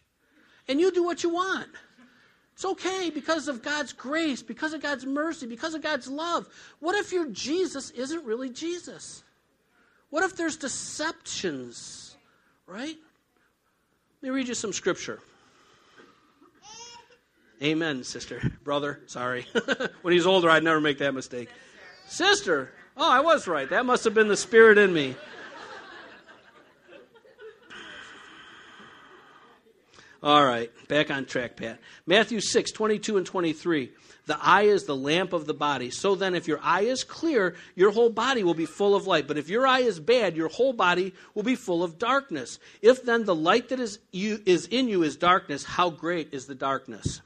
And 0.68 0.80
you 0.80 0.92
do 0.92 1.02
what 1.02 1.24
you 1.24 1.30
want. 1.30 1.68
It's 2.54 2.64
okay 2.64 3.10
because 3.10 3.48
of 3.48 3.62
God's 3.62 3.92
grace, 3.92 4.42
because 4.42 4.72
of 4.72 4.80
God's 4.80 5.04
mercy, 5.04 5.46
because 5.46 5.74
of 5.74 5.82
God's 5.82 6.06
love. 6.06 6.48
What 6.78 6.94
if 6.94 7.12
your 7.12 7.26
Jesus 7.30 7.90
isn't 7.90 8.24
really 8.24 8.48
Jesus? 8.48 9.24
What 10.10 10.22
if 10.22 10.36
there's 10.36 10.56
deceptions, 10.56 12.16
right? 12.66 12.96
Let 14.22 14.22
me 14.22 14.30
read 14.30 14.46
you 14.46 14.54
some 14.54 14.72
scripture. 14.72 15.18
Amen, 17.62 18.04
sister. 18.04 18.52
Brother, 18.64 19.00
sorry. 19.06 19.46
when 20.02 20.12
he's 20.12 20.26
older, 20.26 20.50
I'd 20.50 20.62
never 20.62 20.80
make 20.80 20.98
that 20.98 21.14
mistake. 21.14 21.48
sister, 22.06 22.70
oh, 22.96 23.10
I 23.10 23.20
was 23.20 23.48
right. 23.48 23.68
That 23.70 23.86
must 23.86 24.04
have 24.04 24.14
been 24.14 24.28
the 24.28 24.36
spirit 24.36 24.78
in 24.78 24.92
me. 24.92 25.16
All 30.22 30.44
right, 30.44 30.70
back 30.88 31.10
on 31.10 31.24
track, 31.24 31.56
Pat. 31.56 31.78
Matthew 32.04 32.40
6, 32.40 32.72
22 32.72 33.16
and 33.16 33.24
23. 33.24 33.92
The 34.26 34.38
eye 34.44 34.62
is 34.62 34.84
the 34.84 34.96
lamp 34.96 35.32
of 35.32 35.46
the 35.46 35.54
body. 35.54 35.90
So 35.90 36.16
then, 36.16 36.34
if 36.34 36.48
your 36.48 36.58
eye 36.60 36.80
is 36.80 37.04
clear, 37.04 37.54
your 37.76 37.92
whole 37.92 38.10
body 38.10 38.42
will 38.42 38.54
be 38.54 38.66
full 38.66 38.96
of 38.96 39.06
light. 39.06 39.28
But 39.28 39.38
if 39.38 39.48
your 39.48 39.66
eye 39.66 39.80
is 39.80 40.00
bad, 40.00 40.36
your 40.36 40.48
whole 40.48 40.72
body 40.72 41.14
will 41.34 41.44
be 41.44 41.54
full 41.54 41.84
of 41.84 41.96
darkness. 41.96 42.58
If 42.82 43.04
then 43.04 43.24
the 43.24 43.36
light 43.36 43.68
that 43.68 43.78
is, 43.78 44.00
you, 44.10 44.42
is 44.44 44.66
in 44.66 44.88
you 44.88 45.04
is 45.04 45.16
darkness, 45.16 45.62
how 45.62 45.90
great 45.90 46.30
is 46.32 46.46
the 46.46 46.56
darkness? 46.56 47.20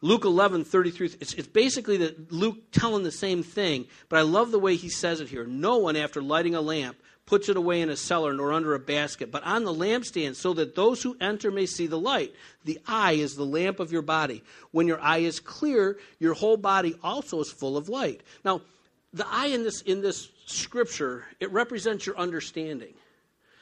Luke 0.00 0.24
11, 0.24 0.64
33. 0.64 1.10
It's, 1.20 1.34
it's 1.34 1.48
basically 1.48 1.96
the, 1.96 2.14
Luke 2.30 2.70
telling 2.70 3.02
the 3.02 3.10
same 3.10 3.42
thing, 3.42 3.86
but 4.08 4.18
I 4.18 4.22
love 4.22 4.50
the 4.50 4.58
way 4.58 4.76
he 4.76 4.88
says 4.88 5.20
it 5.20 5.28
here. 5.28 5.44
No 5.44 5.78
one, 5.78 5.96
after 5.96 6.22
lighting 6.22 6.54
a 6.54 6.60
lamp, 6.60 6.96
puts 7.26 7.48
it 7.48 7.56
away 7.56 7.82
in 7.82 7.90
a 7.90 7.96
cellar 7.96 8.32
nor 8.32 8.52
under 8.52 8.74
a 8.74 8.78
basket, 8.78 9.30
but 9.30 9.44
on 9.44 9.64
the 9.64 9.74
lampstand, 9.74 10.34
so 10.34 10.54
that 10.54 10.74
those 10.74 11.02
who 11.02 11.16
enter 11.20 11.50
may 11.50 11.66
see 11.66 11.86
the 11.86 11.98
light. 11.98 12.32
The 12.64 12.78
eye 12.86 13.12
is 13.12 13.34
the 13.34 13.44
lamp 13.44 13.80
of 13.80 13.92
your 13.92 14.02
body. 14.02 14.42
When 14.70 14.86
your 14.86 15.00
eye 15.00 15.18
is 15.18 15.40
clear, 15.40 15.98
your 16.20 16.32
whole 16.32 16.56
body 16.56 16.94
also 17.02 17.40
is 17.40 17.50
full 17.50 17.76
of 17.76 17.88
light. 17.88 18.22
Now, 18.44 18.62
the 19.12 19.26
eye 19.28 19.48
in 19.48 19.62
this 19.62 19.82
in 19.82 20.00
this 20.00 20.28
scripture, 20.46 21.24
it 21.40 21.50
represents 21.52 22.06
your 22.06 22.16
understanding. 22.16 22.94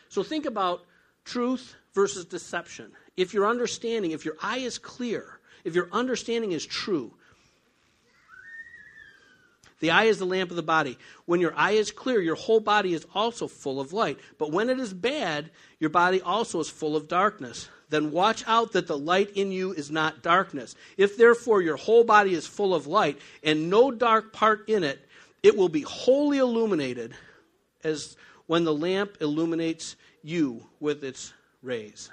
So 0.08 0.22
think 0.22 0.46
about 0.46 0.84
truth 1.24 1.74
versus 1.94 2.24
deception. 2.24 2.92
If 3.16 3.34
your 3.34 3.46
understanding, 3.46 4.12
if 4.12 4.24
your 4.24 4.36
eye 4.42 4.58
is 4.58 4.78
clear, 4.78 5.40
if 5.66 5.74
your 5.74 5.88
understanding 5.92 6.52
is 6.52 6.64
true, 6.64 7.12
the 9.80 9.90
eye 9.90 10.04
is 10.04 10.18
the 10.18 10.24
lamp 10.24 10.50
of 10.50 10.56
the 10.56 10.62
body. 10.62 10.96
When 11.26 11.40
your 11.40 11.54
eye 11.54 11.72
is 11.72 11.90
clear, 11.90 12.20
your 12.20 12.36
whole 12.36 12.60
body 12.60 12.94
is 12.94 13.04
also 13.14 13.46
full 13.46 13.80
of 13.80 13.92
light. 13.92 14.18
But 14.38 14.52
when 14.52 14.70
it 14.70 14.78
is 14.78 14.94
bad, 14.94 15.50
your 15.80 15.90
body 15.90 16.22
also 16.22 16.60
is 16.60 16.70
full 16.70 16.96
of 16.96 17.08
darkness. 17.08 17.68
Then 17.90 18.10
watch 18.12 18.42
out 18.46 18.72
that 18.72 18.86
the 18.86 18.96
light 18.96 19.30
in 19.36 19.52
you 19.52 19.72
is 19.72 19.90
not 19.90 20.22
darkness. 20.22 20.74
If 20.96 21.16
therefore 21.16 21.60
your 21.60 21.76
whole 21.76 22.04
body 22.04 22.32
is 22.32 22.46
full 22.46 22.74
of 22.74 22.86
light 22.86 23.18
and 23.42 23.68
no 23.68 23.90
dark 23.90 24.32
part 24.32 24.68
in 24.68 24.82
it, 24.82 25.06
it 25.42 25.56
will 25.56 25.68
be 25.68 25.82
wholly 25.82 26.38
illuminated 26.38 27.14
as 27.84 28.16
when 28.46 28.64
the 28.64 28.74
lamp 28.74 29.18
illuminates 29.20 29.96
you 30.22 30.64
with 30.80 31.04
its 31.04 31.34
rays. 31.60 32.10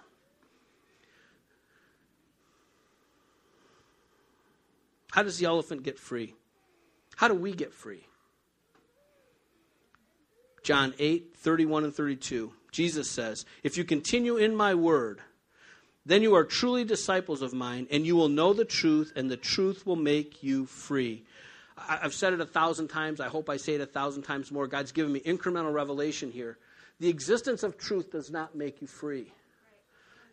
How 5.14 5.22
does 5.22 5.38
the 5.38 5.46
elephant 5.46 5.84
get 5.84 6.00
free? 6.00 6.34
How 7.18 7.28
do 7.28 7.36
we 7.36 7.54
get 7.54 7.72
free? 7.72 8.08
John 10.64 10.96
8, 10.98 11.36
31 11.38 11.84
and 11.84 11.94
32. 11.94 12.52
Jesus 12.72 13.12
says, 13.12 13.46
If 13.62 13.78
you 13.78 13.84
continue 13.84 14.38
in 14.38 14.56
my 14.56 14.74
word, 14.74 15.22
then 16.04 16.24
you 16.24 16.34
are 16.34 16.44
truly 16.44 16.84
disciples 16.84 17.44
of 17.44 17.54
mine, 17.54 17.86
and 17.92 18.08
you 18.08 18.16
will 18.16 18.28
know 18.28 18.54
the 18.54 18.66
truth, 18.66 19.14
and 19.16 19.30
the 19.30 19.38
truth 19.38 19.86
will 19.86 19.96
make 19.96 20.42
you 20.42 20.66
free. 20.66 21.26
I've 21.78 22.16
said 22.16 22.34
it 22.34 22.42
a 22.42 22.46
thousand 22.48 22.88
times. 22.88 23.22
I 23.22 23.28
hope 23.28 23.52
I 23.52 23.58
say 23.58 23.76
it 23.76 23.82
a 23.82 23.86
thousand 23.86 24.24
times 24.24 24.52
more. 24.52 24.66
God's 24.66 24.94
given 24.94 25.14
me 25.14 25.20
incremental 25.20 25.76
revelation 25.76 26.32
here. 26.32 26.58
The 27.00 27.10
existence 27.10 27.62
of 27.62 27.78
truth 27.78 28.12
does 28.12 28.32
not 28.32 28.56
make 28.56 28.82
you 28.82 28.88
free. 28.88 29.32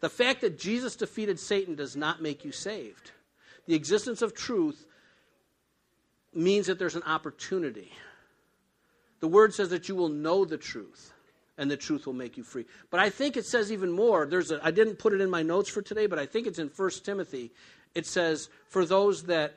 The 0.01 0.09
fact 0.09 0.40
that 0.40 0.59
Jesus 0.59 0.97
defeated 0.97 1.38
Satan 1.38 1.75
does 1.75 1.97
not 1.97 2.23
make 2.23 2.47
you 2.47 2.53
saved. 2.53 3.11
The 3.71 3.77
existence 3.77 4.21
of 4.21 4.35
truth 4.35 4.85
means 6.35 6.67
that 6.67 6.81
there's 6.81 6.97
an 6.97 7.05
opportunity. 7.05 7.93
The 9.21 9.29
word 9.29 9.55
says 9.55 9.69
that 9.69 9.89
you 9.89 9.95
will 9.95 10.09
know 10.09 10.45
the 10.45 10.57
truth 10.57 11.13
and 11.57 11.71
the 11.71 11.77
truth 11.77 12.05
will 12.05 12.13
make 12.13 12.37
you 12.37 12.43
free. 12.43 12.65
But 12.91 12.99
I 12.99 13.11
think 13.11 13.37
it 13.37 13.47
says 13.47 13.71
even 13.71 13.93
more. 13.93 14.27
There's 14.27 14.51
a, 14.51 14.59
I 14.61 14.73
didn't 14.73 14.97
put 14.97 15.13
it 15.13 15.21
in 15.21 15.31
my 15.31 15.45
notes 15.45 15.71
for 15.71 15.83
today, 15.83 16.09
but 16.09 16.19
I 16.19 16.27
think 16.27 16.49
it's 16.49 16.59
in 16.59 16.67
1 16.67 16.91
Timothy. 17.05 17.53
It 17.95 18.07
says, 18.07 18.49
For 18.67 18.85
those 18.85 19.23
that 19.27 19.55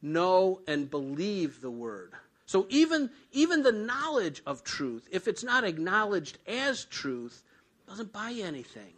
know 0.00 0.60
and 0.68 0.88
believe 0.88 1.60
the 1.60 1.68
word. 1.68 2.12
So 2.44 2.66
even, 2.68 3.10
even 3.32 3.64
the 3.64 3.72
knowledge 3.72 4.42
of 4.46 4.62
truth, 4.62 5.08
if 5.10 5.26
it's 5.26 5.42
not 5.42 5.64
acknowledged 5.64 6.38
as 6.46 6.84
truth, 6.84 7.42
doesn't 7.88 8.12
buy 8.12 8.30
you 8.30 8.44
anything. 8.44 8.92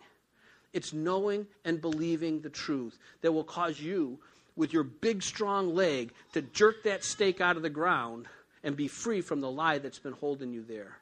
It's 0.74 0.92
knowing 0.92 1.46
and 1.64 1.80
believing 1.80 2.42
the 2.42 2.50
truth 2.50 2.98
that 3.22 3.32
will 3.32 3.44
cause 3.44 3.80
you 3.80 4.18
with 4.58 4.72
your 4.72 4.82
big, 4.82 5.22
strong 5.22 5.74
leg 5.74 6.12
to 6.32 6.42
jerk 6.42 6.82
that 6.82 7.04
stake 7.04 7.40
out 7.40 7.56
of 7.56 7.62
the 7.62 7.70
ground 7.70 8.26
and 8.64 8.76
be 8.76 8.88
free 8.88 9.20
from 9.20 9.40
the 9.40 9.50
lie 9.50 9.78
that's 9.78 10.00
been 10.00 10.12
holding 10.12 10.52
you 10.52 10.62
there. 10.62 10.98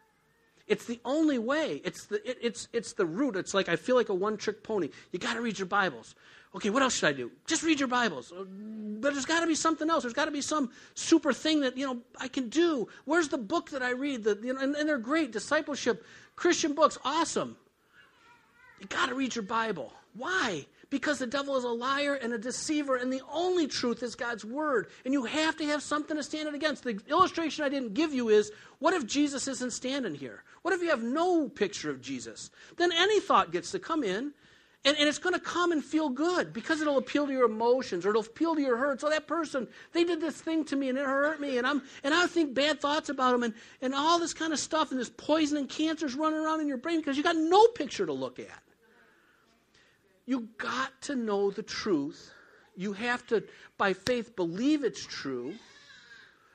It's 0.69 0.85
the 0.85 1.01
only 1.05 1.38
way. 1.38 1.81
It's 1.85 2.07
the, 2.07 2.29
it, 2.29 2.38
it's, 2.42 2.69
it's 2.73 2.92
the 2.92 3.07
root. 3.07 3.37
It's 3.37 3.55
like 3.55 3.69
I 3.69 3.77
feel 3.77 3.97
like 3.97 4.09
a 4.09 4.14
one 4.14 4.37
trick 4.37 4.62
pony. 4.62 4.90
You 5.12 5.19
got 5.19 5.35
to 5.35 5.40
read 5.40 5.59
your 5.59 5.66
Bibles. 5.66 6.14
Okay, 6.55 6.71
what 6.71 6.83
else 6.83 6.97
should 6.97 7.09
I 7.09 7.12
do? 7.12 7.31
Just 7.47 7.62
read 7.62 7.79
your 7.79 7.88
Bibles. 7.88 8.33
Uh, 8.33 8.45
but 8.45 9.12
there's 9.12 9.27
got 9.27 9.40
to 9.40 9.47
be 9.47 9.55
something 9.55 9.88
else. 9.88 10.03
There's 10.03 10.14
got 10.14 10.25
to 10.27 10.31
be 10.31 10.40
some 10.40 10.71
super 10.95 11.33
thing 11.33 11.61
that 11.61 11.77
you 11.77 11.87
know 11.87 12.01
I 12.19 12.29
can 12.29 12.49
do. 12.49 12.88
Where's 13.05 13.29
the 13.29 13.38
book 13.38 13.71
that 13.71 13.83
I 13.83 13.90
read? 13.90 14.25
The, 14.25 14.38
you 14.42 14.55
know, 14.55 14.61
and, 14.61 14.75
and 14.75 14.88
they're 14.88 14.99
great 14.99 15.33
discipleship, 15.33 16.05
Christian 16.35 16.75
books, 16.75 16.99
awesome. 17.05 17.57
You 18.81 18.87
got 18.87 19.09
to 19.09 19.15
read 19.15 19.35
your 19.35 19.43
Bible. 19.43 19.93
Why? 20.15 20.67
Because 20.89 21.19
the 21.19 21.27
devil 21.27 21.57
is 21.57 21.65
a 21.65 21.69
liar 21.69 22.15
and 22.15 22.33
a 22.33 22.39
deceiver, 22.39 22.97
and 22.97 23.12
the 23.12 23.23
only 23.31 23.67
truth 23.67 24.03
is 24.03 24.15
God's 24.15 24.45
word. 24.45 24.89
And 25.05 25.12
you 25.12 25.25
have 25.25 25.57
to 25.57 25.67
have 25.67 25.83
something 25.83 26.17
to 26.17 26.23
stand 26.23 26.49
it 26.49 26.55
against. 26.55 26.85
The 26.85 27.01
illustration 27.09 27.65
I 27.65 27.69
didn't 27.69 27.95
give 27.95 28.15
you 28.15 28.29
is 28.29 28.53
what 28.79 28.95
if 28.95 29.07
Jesus 29.07 29.49
isn't 29.49 29.73
standing 29.73 30.15
here? 30.15 30.43
What 30.62 30.75
if 30.75 30.83
you 30.83 30.91
have 30.91 31.03
no 31.03 31.49
picture 31.49 31.91
of 31.91 32.01
Jesus? 32.01 32.51
Then 32.77 32.93
any 32.93 33.21
thought 33.21 33.53
gets 33.53 33.73
to 33.73 33.79
come 33.79 34.05
in, 34.05 34.33
and, 34.85 34.97
and 34.97 35.09
it's 35.09 35.19
going 35.19 35.35
to 35.35 35.41
come 35.41 35.73
and 35.73 35.85
feel 35.85 36.09
good 36.09 36.53
because 36.53 36.81
it'll 36.81 36.99
appeal 36.99 37.27
to 37.27 37.33
your 37.33 37.47
emotions 37.47 38.07
or 38.07 38.11
it'll 38.11 38.23
appeal 38.23 38.55
to 38.55 38.61
your 38.61 38.77
hurt. 38.77 39.01
So 39.01 39.11
that 39.11 39.27
person, 39.27 39.67
they 39.93 40.05
did 40.05 40.21
this 40.21 40.41
thing 40.41 40.65
to 40.67 40.77
me 40.77 40.89
and 40.89 40.97
it 40.97 41.05
hurt 41.05 41.41
me, 41.41 41.59
and 41.59 41.67
I'm 41.67 41.83
and 42.05 42.15
I 42.15 42.27
think 42.29 42.55
bad 42.55 42.81
thoughts 42.81 43.09
about 43.09 43.33
them 43.33 43.43
and, 43.43 43.55
and 43.83 43.95
all 43.95 44.21
this 44.21 44.33
kind 44.33 44.53
of 44.53 44.61
stuff, 44.61 44.93
and 44.93 45.01
this 45.01 45.11
poison 45.11 45.59
and 45.59 45.69
cancer's 45.69 46.15
running 46.15 46.39
around 46.39 46.61
in 46.61 46.69
your 46.69 46.77
brain 46.77 47.01
because 47.01 47.17
you 47.17 47.25
got 47.25 47.37
no 47.37 47.67
picture 47.69 48.07
to 48.07 48.12
look 48.12 48.39
at. 48.39 48.62
You 50.27 50.49
got 50.59 51.01
to 51.03 51.15
know 51.15 51.51
the 51.51 51.62
truth. 51.62 52.33
You 52.77 52.93
have 52.93 53.27
to, 53.29 53.45
by 53.79 53.93
faith, 53.93 54.37
believe 54.37 54.85
it's 54.85 55.05
true. 55.05 55.55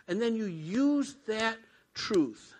And 0.08 0.22
then 0.22 0.36
you 0.36 0.46
use 0.46 1.16
that 1.28 1.58
truth. 1.94 2.54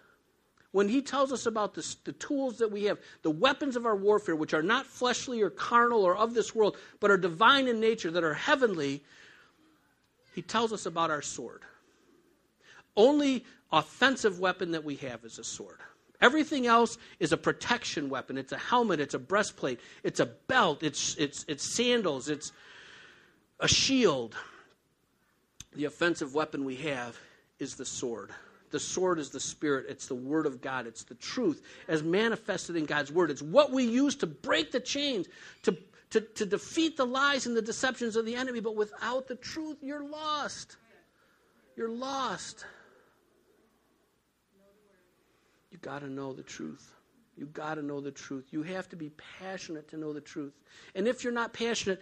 When 0.72 0.88
he 0.88 1.02
tells 1.02 1.34
us 1.34 1.46
about 1.46 1.74
the, 1.74 1.96
the 2.06 2.14
tools 2.14 2.58
that 2.60 2.72
we 2.72 2.86
have, 2.86 2.98
the 3.24 3.30
weapons 3.30 3.76
of 3.76 3.86
our 3.86 3.96
warfare, 3.96 4.38
which 4.38 4.54
are 4.54 4.64
not 4.64 4.86
fleshly 4.86 5.42
or 5.42 5.50
carnal 5.50 6.04
or 6.06 6.16
of 6.16 6.34
this 6.34 6.56
world, 6.56 6.78
but 7.02 7.12
are 7.12 7.18
divine 7.18 7.68
in 7.68 7.82
nature, 7.82 8.10
that 8.12 8.24
are 8.24 8.34
heavenly, 8.34 9.04
he 10.34 10.42
tells 10.42 10.72
us 10.72 10.86
about 10.86 11.12
our 11.12 11.22
sword. 11.22 11.64
Only 12.96 13.46
offensive 13.72 14.40
weapon 14.40 14.72
that 14.72 14.86
we 14.86 14.96
have 14.98 15.26
is 15.26 15.40
a 15.40 15.44
sword. 15.44 15.80
Everything 16.22 16.68
else 16.68 16.98
is 17.20 17.32
a 17.32 17.38
protection 17.38 18.10
weapon. 18.10 18.38
It's 18.38 18.52
a 18.52 18.58
helmet, 18.58 19.00
it's 19.00 19.16
a 19.16 19.20
breastplate, 19.20 19.80
it's 20.04 20.20
a 20.20 20.28
belt, 20.28 20.84
it's, 20.84 21.16
it's, 21.16 21.46
it's 21.48 21.64
sandals, 21.64 22.30
it's 22.30 22.52
a 23.60 23.68
shield. 23.68 24.36
The 25.76 25.86
offensive 25.86 26.36
weapon 26.36 26.64
we 26.66 26.76
have 26.78 27.18
is 27.60 27.76
the 27.76 27.86
sword. 27.86 28.32
The 28.72 28.80
sword 28.80 29.20
is 29.20 29.30
the 29.30 29.40
Spirit. 29.40 29.86
It's 29.90 30.08
the 30.08 30.16
Word 30.16 30.46
of 30.46 30.62
God. 30.62 30.88
It's 30.88 31.04
the 31.04 31.16
truth 31.16 31.62
as 31.88 32.04
manifested 32.04 32.76
in 32.76 32.86
God's 32.86 33.12
Word. 33.12 33.30
It's 33.30 33.42
what 33.42 33.72
we 33.72 33.84
use 33.84 34.16
to 34.18 34.28
break 34.28 34.72
the 34.72 34.80
chains, 34.80 35.28
to, 35.64 35.78
to, 36.12 36.22
to 36.22 36.46
defeat 36.46 36.98
the 36.98 37.06
lies 37.06 37.46
and 37.46 37.56
the 37.56 37.62
deceptions 37.62 38.16
of 38.16 38.26
the 38.26 38.36
enemy. 38.36 38.62
But 38.62 38.76
without 38.76 39.28
the 39.28 39.36
truth, 39.36 39.78
you're 39.82 40.06
lost. 40.06 40.78
You're 41.76 41.90
lost. 41.90 42.66
You 45.72 45.78
got 45.80 46.00
to 46.00 46.10
know 46.10 46.34
the 46.34 46.44
truth. 46.44 46.94
You 47.38 47.46
got 47.48 47.76
to 47.76 47.82
know 47.82 48.02
the 48.02 48.12
truth. 48.12 48.48
You 48.52 48.64
have 48.64 48.90
to 48.90 48.96
be 48.96 49.12
passionate 49.40 49.88
to 49.90 49.98
know 49.98 50.14
the 50.14 50.22
truth. 50.22 50.54
And 50.96 51.08
if 51.08 51.24
you're 51.24 51.34
not 51.34 51.54
passionate, 51.54 52.02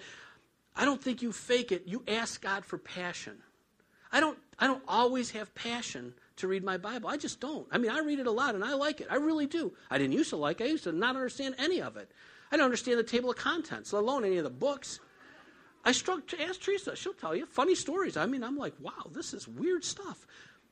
I 0.76 0.86
don't 0.86 1.02
think 1.02 1.22
you 1.22 1.32
fake 1.32 1.72
it. 1.72 1.84
You 1.86 2.04
ask 2.08 2.42
God 2.42 2.66
for 2.66 2.78
passion. 2.78 3.38
I 4.12 4.20
don't 4.20 4.38
I 4.58 4.68
don't 4.68 4.84
always 4.88 5.32
have 5.32 5.54
passion 5.56 6.14
to 6.38 6.48
read 6.48 6.64
my 6.64 6.78
Bible. 6.78 7.10
I 7.10 7.18
just 7.18 7.40
don't. 7.40 7.68
I 7.72 7.78
mean, 7.78 7.92
I 7.92 8.00
read 8.00 8.20
it 8.20 8.28
a 8.28 8.32
lot 8.32 8.56
and 8.56 8.64
I 8.64 8.74
like 8.74 9.02
it. 9.02 9.08
I 9.10 9.16
really 9.16 9.46
do. 9.46 9.74
I 9.90 9.98
didn't 9.98 10.14
used 10.14 10.32
to 10.32 10.36
like 10.36 10.62
it. 10.62 10.66
I 10.66 10.68
used 10.68 10.86
to 10.86 10.92
not 10.92 11.16
understand 11.16 11.56
any 11.58 11.82
of 11.82 11.96
it. 11.98 12.12
I 12.52 12.58
don't 12.58 12.66
understand 12.66 12.98
the 12.98 13.04
table 13.04 13.30
of 13.30 13.36
contents, 13.36 13.94
let 13.94 14.04
alone 14.04 14.26
any 14.26 14.38
of 14.38 14.44
the 14.44 14.50
books. 14.50 15.00
I 15.86 15.92
struggle 15.92 16.24
to 16.28 16.42
ask 16.42 16.60
Teresa. 16.60 16.96
She'll 16.96 17.14
tell 17.14 17.36
you 17.36 17.46
funny 17.46 17.76
stories. 17.76 18.18
I 18.18 18.26
mean, 18.26 18.44
I'm 18.44 18.58
like, 18.58 18.74
wow, 18.82 19.10
this 19.12 19.34
is 19.34 19.48
weird 19.48 19.84
stuff. 19.86 20.28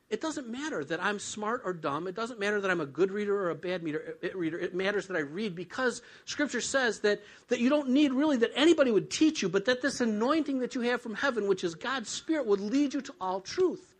It 0.09 0.21
doesn't 0.21 0.47
matter 0.47 0.85
that 0.85 1.03
I'm 1.03 1.19
smart 1.19 1.63
or 1.65 1.73
dumb. 1.73 2.07
It 2.07 2.15
doesn't 2.15 2.39
matter 2.39 2.61
that 2.61 2.71
I'm 2.71 2.79
a 2.79 2.85
good 2.85 3.11
reader 3.11 3.37
or 3.37 3.49
a 3.49 3.55
bad 3.55 3.83
reader. 3.83 4.15
It 4.21 4.73
matters 4.73 5.07
that 5.07 5.17
I 5.17 5.21
read 5.21 5.53
because 5.53 6.01
Scripture 6.23 6.61
says 6.61 7.01
that, 7.01 7.21
that 7.49 7.59
you 7.59 7.67
don't 7.67 7.89
need 7.89 8.13
really 8.13 8.37
that 8.37 8.51
anybody 8.55 8.89
would 8.89 9.11
teach 9.11 9.41
you, 9.41 9.49
but 9.49 9.65
that 9.65 9.81
this 9.81 9.99
anointing 9.99 10.59
that 10.59 10.75
you 10.75 10.81
have 10.81 11.01
from 11.01 11.13
heaven, 11.13 11.45
which 11.45 11.65
is 11.65 11.75
God's 11.75 12.09
Spirit, 12.09 12.45
would 12.47 12.61
lead 12.61 12.93
you 12.93 13.01
to 13.01 13.13
all 13.19 13.41
truth. 13.41 13.93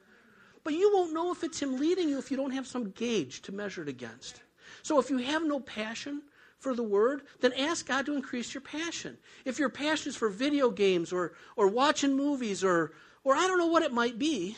But 0.64 0.76
you 0.76 0.92
won't 0.94 1.14
know 1.14 1.32
if 1.34 1.44
it's 1.44 1.62
Him 1.62 1.78
leading 1.78 2.08
you 2.08 2.20
if 2.20 2.32
you 2.32 2.38
don't 2.38 2.52
have 2.52 2.68
some 2.68 2.92
gauge 2.92 3.42
to 3.44 3.52
measure 3.52 3.82
it 3.82 3.90
against. 3.90 4.42
So 4.84 5.00
if 5.00 5.10
you 5.10 5.18
have 5.18 5.44
no 5.44 5.60
passion 5.60 6.22
for 6.58 6.74
the 6.74 6.84
Word, 6.84 7.24
then 7.42 7.52
ask 7.54 7.86
God 7.86 8.06
to 8.06 8.16
increase 8.16 8.54
your 8.54 8.62
passion. 8.62 9.18
If 9.44 9.60
your 9.60 9.70
passion 9.70 10.10
is 10.10 10.16
for 10.16 10.30
video 10.30 10.70
games 10.70 11.12
or, 11.12 11.34
or 11.58 11.68
watching 11.68 12.16
movies 12.16 12.64
or, 12.64 12.94
or 13.26 13.36
I 13.36 13.46
don't 13.48 13.58
know 13.58 13.68
what 13.68 13.84
it 13.84 13.92
might 13.92 14.18
be, 14.18 14.56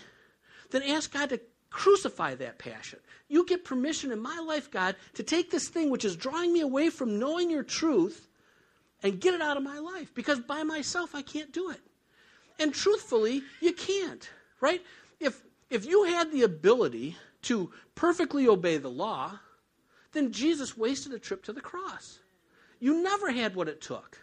then 0.72 0.84
ask 0.84 1.12
God 1.12 1.30
to 1.30 1.40
crucify 1.70 2.36
that 2.36 2.58
passion. 2.60 3.00
You 3.28 3.46
get 3.46 3.64
permission 3.64 4.12
in 4.12 4.20
my 4.20 4.40
life, 4.40 4.72
God, 4.72 4.96
to 5.14 5.24
take 5.24 5.52
this 5.52 5.68
thing 5.68 5.90
which 5.90 6.06
is 6.06 6.16
drawing 6.16 6.52
me 6.52 6.62
away 6.62 6.90
from 6.90 7.20
knowing 7.20 7.50
your 7.50 7.64
truth 7.64 8.28
and 9.04 9.20
get 9.20 9.34
it 9.34 9.42
out 9.42 9.58
of 9.58 9.64
my 9.64 9.80
life 9.80 10.14
because 10.14 10.40
by 10.40 10.64
myself 10.64 11.16
I 11.16 11.22
can't 11.22 11.52
do 11.52 11.70
it. 11.70 11.82
And 12.60 12.74
truthfully, 12.74 13.44
you 13.62 13.74
can't, 13.74 14.30
right? 14.60 14.82
If 15.20 15.42
if 15.70 15.86
you 15.86 16.04
had 16.06 16.32
the 16.32 16.42
ability 16.44 17.16
to 17.44 17.72
perfectly 17.96 18.48
obey 18.48 18.78
the 18.78 18.90
law, 18.90 19.40
then 20.12 20.32
Jesus 20.32 20.76
wasted 20.76 21.14
a 21.14 21.20
trip 21.20 21.44
to 21.44 21.54
the 21.54 21.62
cross. 21.62 22.20
You 22.80 23.04
never 23.04 23.32
had 23.32 23.56
what 23.56 23.68
it 23.68 23.82
took. 23.82 24.18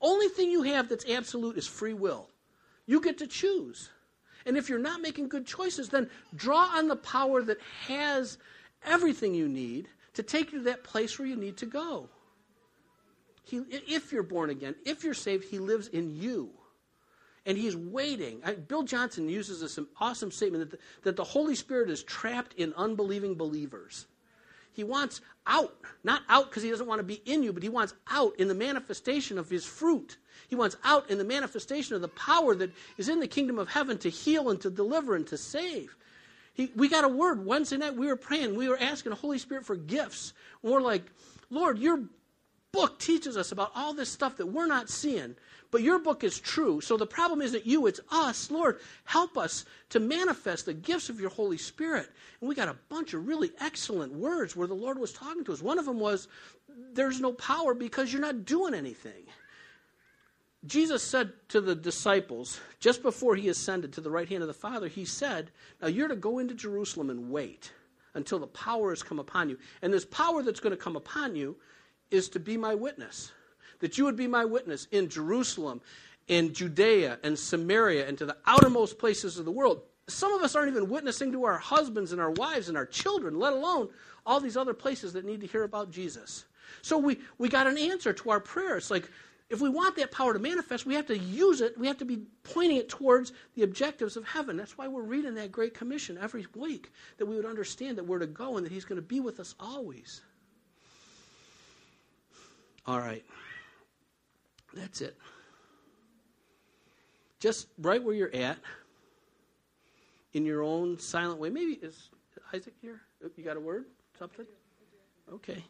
Only 0.00 0.28
thing 0.28 0.50
you 0.50 0.62
have 0.62 0.88
that's 0.88 1.08
absolute 1.08 1.56
is 1.56 1.66
free 1.66 1.94
will. 1.94 2.28
You 2.86 3.00
get 3.00 3.18
to 3.18 3.26
choose. 3.26 3.90
And 4.46 4.56
if 4.56 4.68
you're 4.68 4.78
not 4.78 5.00
making 5.00 5.28
good 5.28 5.46
choices, 5.46 5.88
then 5.88 6.10
draw 6.34 6.70
on 6.74 6.88
the 6.88 6.96
power 6.96 7.42
that 7.42 7.58
has 7.86 8.38
everything 8.84 9.34
you 9.34 9.48
need 9.48 9.88
to 10.14 10.22
take 10.22 10.52
you 10.52 10.58
to 10.58 10.64
that 10.64 10.84
place 10.84 11.18
where 11.18 11.28
you 11.28 11.36
need 11.36 11.56
to 11.58 11.66
go. 11.66 12.08
He, 13.44 13.62
if 13.70 14.12
you're 14.12 14.22
born 14.22 14.50
again, 14.50 14.74
if 14.84 15.04
you're 15.04 15.14
saved, 15.14 15.44
He 15.44 15.58
lives 15.58 15.88
in 15.88 16.14
you. 16.14 16.50
And 17.44 17.58
He's 17.58 17.76
waiting. 17.76 18.40
I, 18.44 18.54
Bill 18.54 18.82
Johnson 18.82 19.28
uses 19.28 19.60
this 19.60 19.78
awesome 20.00 20.30
statement 20.30 20.70
that 20.70 20.78
the, 20.78 20.84
that 21.02 21.16
the 21.16 21.24
Holy 21.24 21.54
Spirit 21.54 21.90
is 21.90 22.02
trapped 22.02 22.54
in 22.54 22.72
unbelieving 22.76 23.34
believers. 23.34 24.06
He 24.72 24.84
wants 24.84 25.20
out, 25.46 25.74
not 26.04 26.22
out 26.28 26.50
because 26.50 26.62
He 26.62 26.70
doesn't 26.70 26.86
want 26.86 27.00
to 27.00 27.04
be 27.04 27.22
in 27.24 27.42
you, 27.42 27.52
but 27.52 27.62
He 27.62 27.68
wants 27.68 27.94
out 28.10 28.38
in 28.38 28.48
the 28.48 28.54
manifestation 28.54 29.38
of 29.38 29.48
His 29.48 29.64
fruit. 29.64 30.16
He 30.48 30.56
wants 30.56 30.76
out 30.84 31.10
in 31.10 31.18
the 31.18 31.24
manifestation 31.24 31.94
of 31.94 32.02
the 32.02 32.08
power 32.08 32.54
that 32.54 32.70
is 32.96 33.08
in 33.08 33.20
the 33.20 33.26
kingdom 33.26 33.58
of 33.58 33.68
heaven 33.68 33.98
to 33.98 34.10
heal 34.10 34.50
and 34.50 34.60
to 34.60 34.70
deliver 34.70 35.14
and 35.14 35.26
to 35.28 35.36
save. 35.36 35.96
He, 36.54 36.70
we 36.76 36.88
got 36.88 37.04
a 37.04 37.08
word 37.08 37.44
Wednesday 37.44 37.78
night. 37.78 37.96
We 37.96 38.06
were 38.06 38.16
praying. 38.16 38.56
We 38.56 38.68
were 38.68 38.78
asking 38.78 39.10
the 39.10 39.16
Holy 39.16 39.38
Spirit 39.38 39.64
for 39.64 39.76
gifts. 39.76 40.34
And 40.62 40.72
we're 40.72 40.82
like, 40.82 41.04
Lord, 41.50 41.78
your 41.78 42.02
book 42.72 42.98
teaches 42.98 43.36
us 43.36 43.52
about 43.52 43.70
all 43.74 43.92
this 43.92 44.10
stuff 44.10 44.36
that 44.38 44.46
we're 44.46 44.66
not 44.66 44.88
seeing, 44.88 45.36
but 45.70 45.82
your 45.82 45.98
book 45.98 46.24
is 46.24 46.40
true. 46.40 46.80
So 46.80 46.96
the 46.96 47.06
problem 47.06 47.42
isn't 47.42 47.66
you, 47.66 47.86
it's 47.86 48.00
us. 48.10 48.50
Lord, 48.50 48.80
help 49.04 49.36
us 49.36 49.64
to 49.90 50.00
manifest 50.00 50.66
the 50.66 50.74
gifts 50.74 51.08
of 51.08 51.20
your 51.20 51.30
Holy 51.30 51.58
Spirit. 51.58 52.10
And 52.40 52.48
we 52.48 52.54
got 52.54 52.68
a 52.68 52.76
bunch 52.88 53.14
of 53.14 53.26
really 53.26 53.52
excellent 53.60 54.12
words 54.12 54.56
where 54.56 54.66
the 54.66 54.74
Lord 54.74 54.98
was 54.98 55.12
talking 55.12 55.44
to 55.44 55.52
us. 55.52 55.62
One 55.62 55.78
of 55.78 55.84
them 55.84 56.00
was, 56.00 56.28
There's 56.92 57.20
no 57.20 57.32
power 57.32 57.74
because 57.74 58.12
you're 58.12 58.22
not 58.22 58.44
doing 58.44 58.74
anything. 58.74 59.24
Jesus 60.64 61.02
said 61.02 61.32
to 61.48 61.60
the 61.60 61.74
disciples, 61.74 62.60
just 62.78 63.02
before 63.02 63.34
he 63.34 63.48
ascended 63.48 63.92
to 63.94 64.00
the 64.00 64.10
right 64.10 64.28
hand 64.28 64.42
of 64.42 64.48
the 64.48 64.54
Father, 64.54 64.86
he 64.88 65.04
said, 65.04 65.50
Now 65.80 65.88
you're 65.88 66.08
to 66.08 66.16
go 66.16 66.38
into 66.38 66.54
Jerusalem 66.54 67.10
and 67.10 67.30
wait 67.30 67.72
until 68.14 68.38
the 68.38 68.46
power 68.46 68.90
has 68.90 69.02
come 69.02 69.18
upon 69.18 69.48
you. 69.48 69.58
And 69.82 69.92
this 69.92 70.04
power 70.04 70.42
that's 70.42 70.60
going 70.60 70.76
to 70.76 70.82
come 70.82 70.96
upon 70.96 71.34
you 71.34 71.56
is 72.12 72.28
to 72.30 72.40
be 72.40 72.56
my 72.56 72.74
witness. 72.74 73.32
That 73.80 73.98
you 73.98 74.04
would 74.04 74.16
be 74.16 74.28
my 74.28 74.44
witness 74.44 74.86
in 74.92 75.08
Jerusalem, 75.08 75.80
in 76.28 76.54
Judea, 76.54 77.18
and 77.24 77.36
Samaria, 77.36 78.06
and 78.08 78.16
to 78.18 78.26
the 78.26 78.36
outermost 78.46 78.98
places 78.98 79.38
of 79.38 79.44
the 79.44 79.50
world. 79.50 79.82
Some 80.08 80.32
of 80.32 80.42
us 80.42 80.54
aren't 80.54 80.70
even 80.70 80.88
witnessing 80.88 81.32
to 81.32 81.44
our 81.44 81.58
husbands 81.58 82.12
and 82.12 82.20
our 82.20 82.30
wives 82.30 82.68
and 82.68 82.76
our 82.76 82.86
children, 82.86 83.38
let 83.38 83.52
alone 83.52 83.88
all 84.24 84.40
these 84.40 84.56
other 84.56 84.74
places 84.74 85.12
that 85.14 85.24
need 85.24 85.40
to 85.40 85.46
hear 85.46 85.64
about 85.64 85.90
Jesus. 85.90 86.44
So 86.82 86.98
we, 86.98 87.18
we 87.38 87.48
got 87.48 87.66
an 87.66 87.78
answer 87.78 88.12
to 88.12 88.30
our 88.30 88.40
prayer. 88.40 88.76
It's 88.76 88.90
like, 88.90 89.10
if 89.50 89.60
we 89.60 89.68
want 89.68 89.96
that 89.96 90.10
power 90.10 90.32
to 90.32 90.38
manifest, 90.38 90.86
we 90.86 90.94
have 90.94 91.06
to 91.08 91.18
use 91.18 91.60
it. 91.60 91.76
We 91.76 91.86
have 91.86 91.98
to 91.98 92.06
be 92.06 92.22
pointing 92.42 92.78
it 92.78 92.88
towards 92.88 93.32
the 93.54 93.64
objectives 93.64 94.16
of 94.16 94.26
heaven. 94.26 94.56
That's 94.56 94.78
why 94.78 94.88
we're 94.88 95.02
reading 95.02 95.34
that 95.34 95.52
Great 95.52 95.74
Commission 95.74 96.18
every 96.20 96.46
week, 96.56 96.90
that 97.18 97.26
we 97.26 97.36
would 97.36 97.44
understand 97.44 97.98
that 97.98 98.06
we're 98.06 98.18
to 98.20 98.26
go 98.26 98.56
and 98.56 98.64
that 98.64 98.72
He's 98.72 98.86
going 98.86 98.96
to 98.96 99.06
be 99.06 99.20
with 99.20 99.40
us 99.40 99.54
always. 99.60 100.22
All 102.86 102.98
right. 102.98 103.24
That's 104.74 105.00
it. 105.00 105.16
Just 107.38 107.68
right 107.78 108.02
where 108.02 108.14
you're 108.14 108.34
at, 108.34 108.58
in 110.32 110.46
your 110.46 110.62
own 110.62 110.98
silent 110.98 111.38
way. 111.38 111.50
Maybe 111.50 111.72
is 111.72 112.08
Isaac 112.54 112.74
here? 112.80 113.00
Oh, 113.24 113.30
you 113.36 113.44
got 113.44 113.56
a 113.56 113.60
word? 113.60 113.84
Something? 114.18 114.46
Okay. 115.32 115.64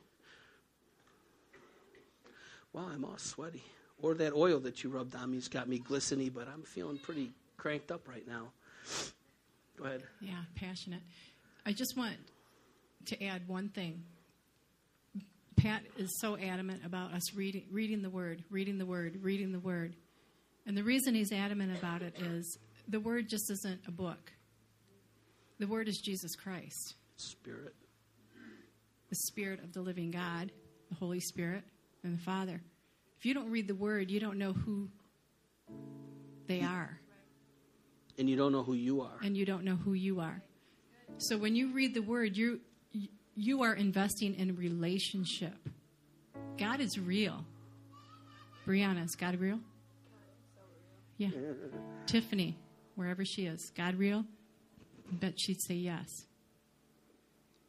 Wow, 2.72 2.88
I'm 2.92 3.04
all 3.04 3.18
sweaty. 3.18 3.62
Or 4.00 4.14
that 4.14 4.32
oil 4.32 4.58
that 4.60 4.82
you 4.82 4.90
rubbed 4.90 5.14
on 5.14 5.30
me's 5.30 5.48
got 5.48 5.68
me 5.68 5.78
glistening, 5.78 6.30
but 6.30 6.48
I'm 6.48 6.62
feeling 6.62 6.98
pretty 6.98 7.30
cranked 7.56 7.92
up 7.92 8.08
right 8.08 8.26
now. 8.26 8.48
Go 9.78 9.84
ahead. 9.84 10.02
Yeah, 10.20 10.40
passionate. 10.54 11.02
I 11.64 11.72
just 11.72 11.96
want 11.96 12.16
to 13.06 13.24
add 13.24 13.46
one 13.46 13.68
thing. 13.68 14.02
Pat 15.62 15.84
is 15.96 16.18
so 16.18 16.36
adamant 16.36 16.84
about 16.84 17.14
us 17.14 17.34
reading, 17.34 17.62
reading 17.70 18.02
the 18.02 18.10
Word, 18.10 18.42
reading 18.50 18.78
the 18.78 18.86
Word, 18.86 19.20
reading 19.22 19.52
the 19.52 19.60
Word. 19.60 19.94
And 20.66 20.76
the 20.76 20.82
reason 20.82 21.14
he's 21.14 21.30
adamant 21.30 21.78
about 21.78 22.02
it 22.02 22.16
is 22.18 22.58
the 22.88 22.98
Word 22.98 23.28
just 23.28 23.48
isn't 23.48 23.80
a 23.86 23.92
book. 23.92 24.32
The 25.60 25.68
Word 25.68 25.86
is 25.86 26.02
Jesus 26.04 26.34
Christ. 26.34 26.96
Spirit. 27.14 27.76
The 29.08 29.14
Spirit 29.14 29.62
of 29.62 29.72
the 29.72 29.82
living 29.82 30.10
God, 30.10 30.50
the 30.88 30.96
Holy 30.96 31.20
Spirit, 31.20 31.62
and 32.02 32.18
the 32.18 32.22
Father. 32.22 32.60
If 33.20 33.24
you 33.24 33.32
don't 33.32 33.52
read 33.52 33.68
the 33.68 33.76
Word, 33.76 34.10
you 34.10 34.18
don't 34.18 34.38
know 34.38 34.54
who 34.54 34.88
they 36.48 36.62
are. 36.62 36.98
And 38.18 38.28
you 38.28 38.34
don't 38.34 38.50
know 38.50 38.64
who 38.64 38.74
you 38.74 39.02
are. 39.02 39.18
And 39.22 39.36
you 39.36 39.46
don't 39.46 39.62
know 39.62 39.76
who 39.76 39.92
you 39.92 40.18
are. 40.18 40.42
So 41.18 41.38
when 41.38 41.54
you 41.54 41.72
read 41.72 41.94
the 41.94 42.02
Word, 42.02 42.36
you 42.36 42.62
you 43.34 43.62
are 43.62 43.74
investing 43.74 44.34
in 44.34 44.56
relationship. 44.56 45.56
God 46.58 46.80
is 46.80 46.98
real. 46.98 47.44
Brianna, 48.66 49.04
is 49.04 49.14
God 49.14 49.40
real? 49.40 49.58
Yeah. 51.16 51.30
Tiffany, 52.06 52.56
wherever 52.94 53.24
she 53.24 53.46
is, 53.46 53.72
God 53.76 53.96
real? 53.96 54.24
I 55.10 55.14
bet 55.14 55.34
she'd 55.38 55.60
say 55.62 55.74
yes. 55.74 56.06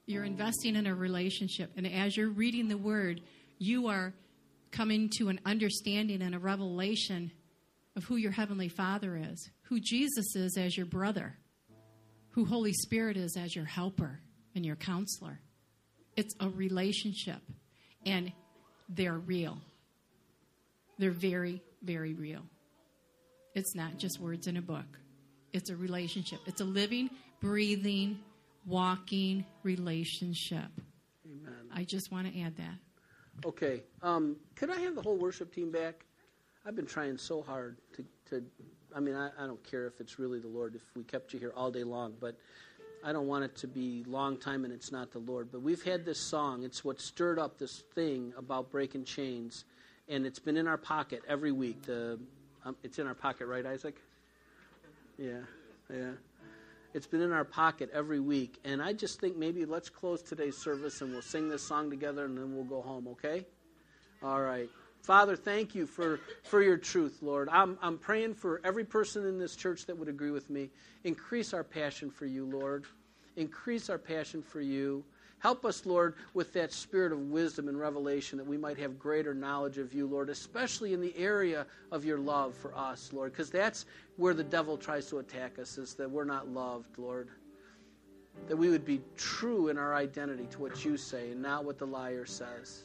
You're 0.05 0.25
investing 0.25 0.75
in 0.75 0.85
a 0.85 0.93
relationship, 0.93 1.71
and 1.77 1.87
as 1.87 2.17
you're 2.17 2.29
reading 2.29 2.67
the 2.67 2.77
Word, 2.77 3.21
you 3.57 3.87
are 3.87 4.13
coming 4.71 5.09
to 5.17 5.29
an 5.29 5.39
understanding 5.45 6.21
and 6.21 6.35
a 6.35 6.39
revelation 6.39 7.31
of 7.95 8.03
who 8.03 8.17
your 8.17 8.31
Heavenly 8.31 8.67
Father 8.67 9.15
is, 9.15 9.49
who 9.63 9.79
Jesus 9.79 10.35
is 10.35 10.57
as 10.57 10.75
your 10.75 10.85
brother, 10.85 11.37
who 12.31 12.43
Holy 12.43 12.73
Spirit 12.73 13.15
is 13.15 13.37
as 13.37 13.55
your 13.55 13.65
helper 13.65 14.19
and 14.55 14.65
your 14.65 14.75
counselor. 14.75 15.39
It's 16.15 16.35
a 16.39 16.49
relationship, 16.49 17.41
and 18.05 18.31
they're 18.89 19.17
real. 19.17 19.57
They're 20.97 21.11
very, 21.11 21.61
very 21.81 22.13
real. 22.13 22.41
It's 23.55 23.75
not 23.75 23.97
just 23.97 24.19
words 24.19 24.47
in 24.47 24.57
a 24.57 24.61
book, 24.61 24.99
it's 25.51 25.69
a 25.69 25.75
relationship. 25.75 26.39
It's 26.45 26.61
a 26.61 26.65
living, 26.65 27.09
breathing, 27.39 28.19
walking 28.65 29.45
relationship. 29.63 30.71
Amen. 31.25 31.69
I 31.73 31.83
just 31.83 32.11
want 32.11 32.31
to 32.31 32.39
add 32.41 32.57
that. 32.57 33.45
Okay. 33.45 33.83
Um, 34.01 34.37
could 34.55 34.69
I 34.69 34.79
have 34.81 34.95
the 34.95 35.01
whole 35.01 35.17
worship 35.17 35.53
team 35.53 35.71
back? 35.71 36.05
I've 36.65 36.75
been 36.75 36.85
trying 36.85 37.17
so 37.17 37.41
hard 37.41 37.77
to. 37.95 38.05
to 38.29 38.43
I 38.95 38.99
mean, 38.99 39.15
I, 39.15 39.29
I 39.39 39.47
don't 39.47 39.63
care 39.63 39.87
if 39.87 39.99
it's 39.99 40.19
really 40.19 40.39
the 40.39 40.47
Lord, 40.47 40.75
if 40.75 40.81
we 40.95 41.03
kept 41.03 41.33
you 41.33 41.39
here 41.39 41.51
all 41.55 41.71
day 41.71 41.83
long, 41.83 42.13
but 42.19 42.37
I 43.03 43.11
don't 43.11 43.27
want 43.27 43.43
it 43.43 43.55
to 43.57 43.67
be 43.67 44.03
long 44.07 44.37
time 44.37 44.63
and 44.63 44.73
it's 44.73 44.91
not 44.91 45.11
the 45.11 45.19
Lord. 45.19 45.49
But 45.51 45.61
we've 45.61 45.83
had 45.83 46.05
this 46.05 46.19
song. 46.19 46.63
It's 46.63 46.85
what 46.85 47.01
stirred 47.01 47.37
up 47.37 47.57
this 47.57 47.83
thing 47.93 48.33
about 48.37 48.71
breaking 48.71 49.03
chains, 49.03 49.65
and 50.07 50.25
it's 50.25 50.39
been 50.39 50.55
in 50.55 50.67
our 50.67 50.77
pocket 50.77 51.21
every 51.27 51.51
week. 51.51 51.83
The, 51.83 52.19
um, 52.63 52.75
it's 52.83 52.99
in 52.99 53.07
our 53.07 53.13
pocket, 53.13 53.47
right, 53.47 53.65
Isaac? 53.65 53.95
Yeah, 55.17 55.39
yeah. 55.93 56.11
It's 56.93 57.07
been 57.07 57.21
in 57.21 57.31
our 57.31 57.43
pocket 57.43 57.89
every 57.91 58.19
week, 58.19 58.59
and 58.63 58.81
I 58.81 58.93
just 58.93 59.19
think 59.19 59.35
maybe 59.35 59.65
let's 59.65 59.89
close 59.89 60.21
today's 60.21 60.55
service 60.55 61.01
and 61.01 61.11
we'll 61.11 61.23
sing 61.23 61.49
this 61.49 61.63
song 61.63 61.89
together, 61.89 62.25
and 62.25 62.37
then 62.37 62.55
we'll 62.55 62.63
go 62.63 62.81
home. 62.81 63.07
Okay? 63.07 63.45
All 64.21 64.41
right. 64.41 64.69
Father, 65.03 65.35
thank 65.35 65.75
you 65.75 65.85
for, 65.85 66.21
for 66.43 66.63
your 66.63 66.77
truth, 66.77 67.17
Lord. 67.21 67.49
I'm, 67.51 67.77
I'm 67.81 67.97
praying 67.97 68.35
for 68.35 68.61
every 68.63 68.85
person 68.85 69.25
in 69.27 69.37
this 69.37 69.57
church 69.57 69.85
that 69.85 69.97
would 69.97 70.07
agree 70.07 70.31
with 70.31 70.49
me. 70.49 70.69
Increase 71.03 71.53
our 71.53 71.63
passion 71.63 72.09
for 72.09 72.25
you, 72.25 72.45
Lord. 72.45 72.85
Increase 73.35 73.89
our 73.89 73.97
passion 73.97 74.41
for 74.41 74.61
you. 74.61 75.03
Help 75.39 75.65
us, 75.65 75.85
Lord, 75.85 76.15
with 76.33 76.53
that 76.53 76.71
spirit 76.71 77.11
of 77.11 77.19
wisdom 77.19 77.67
and 77.67 77.77
revelation 77.77 78.37
that 78.37 78.47
we 78.47 78.57
might 78.57 78.77
have 78.77 78.97
greater 78.97 79.33
knowledge 79.33 79.77
of 79.77 79.93
you, 79.93 80.07
Lord, 80.07 80.29
especially 80.29 80.93
in 80.93 81.01
the 81.01 81.13
area 81.17 81.65
of 81.91 82.05
your 82.05 82.17
love 82.17 82.55
for 82.55 82.73
us, 82.73 83.11
Lord, 83.11 83.33
because 83.33 83.49
that's 83.49 83.85
where 84.15 84.33
the 84.33 84.43
devil 84.43 84.77
tries 84.77 85.07
to 85.07 85.17
attack 85.17 85.59
us, 85.59 85.77
is 85.77 85.95
that 85.95 86.09
we're 86.09 86.23
not 86.23 86.47
loved, 86.47 86.97
Lord. 86.97 87.27
That 88.47 88.55
we 88.55 88.69
would 88.69 88.85
be 88.85 89.01
true 89.17 89.67
in 89.67 89.77
our 89.77 89.93
identity 89.93 90.47
to 90.51 90.61
what 90.61 90.85
you 90.85 90.95
say 90.95 91.31
and 91.31 91.41
not 91.41 91.65
what 91.65 91.77
the 91.77 91.87
liar 91.87 92.25
says. 92.25 92.83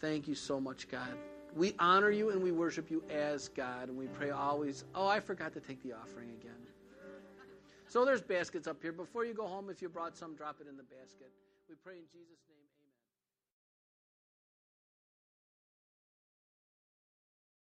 Thank 0.00 0.28
you 0.28 0.34
so 0.34 0.60
much, 0.60 0.88
God. 0.88 1.16
We 1.54 1.74
honor 1.78 2.10
you 2.10 2.30
and 2.30 2.42
we 2.42 2.52
worship 2.52 2.90
you 2.90 3.02
as 3.10 3.48
God, 3.48 3.88
and 3.88 3.96
we 3.96 4.06
pray 4.08 4.30
always. 4.30 4.84
Oh, 4.94 5.06
I 5.06 5.20
forgot 5.20 5.54
to 5.54 5.60
take 5.60 5.82
the 5.82 5.92
offering 5.94 6.30
again. 6.40 6.52
So 7.88 8.04
there's 8.04 8.20
baskets 8.20 8.66
up 8.66 8.82
here. 8.82 8.92
Before 8.92 9.24
you 9.24 9.32
go 9.32 9.46
home, 9.46 9.70
if 9.70 9.80
you 9.80 9.88
brought 9.88 10.16
some, 10.16 10.34
drop 10.34 10.56
it 10.60 10.68
in 10.68 10.76
the 10.76 10.82
basket. 10.82 11.32
We 11.68 11.76
pray 11.82 11.94
in 11.94 12.04
Jesus' 12.12 12.44
name. 12.48 12.65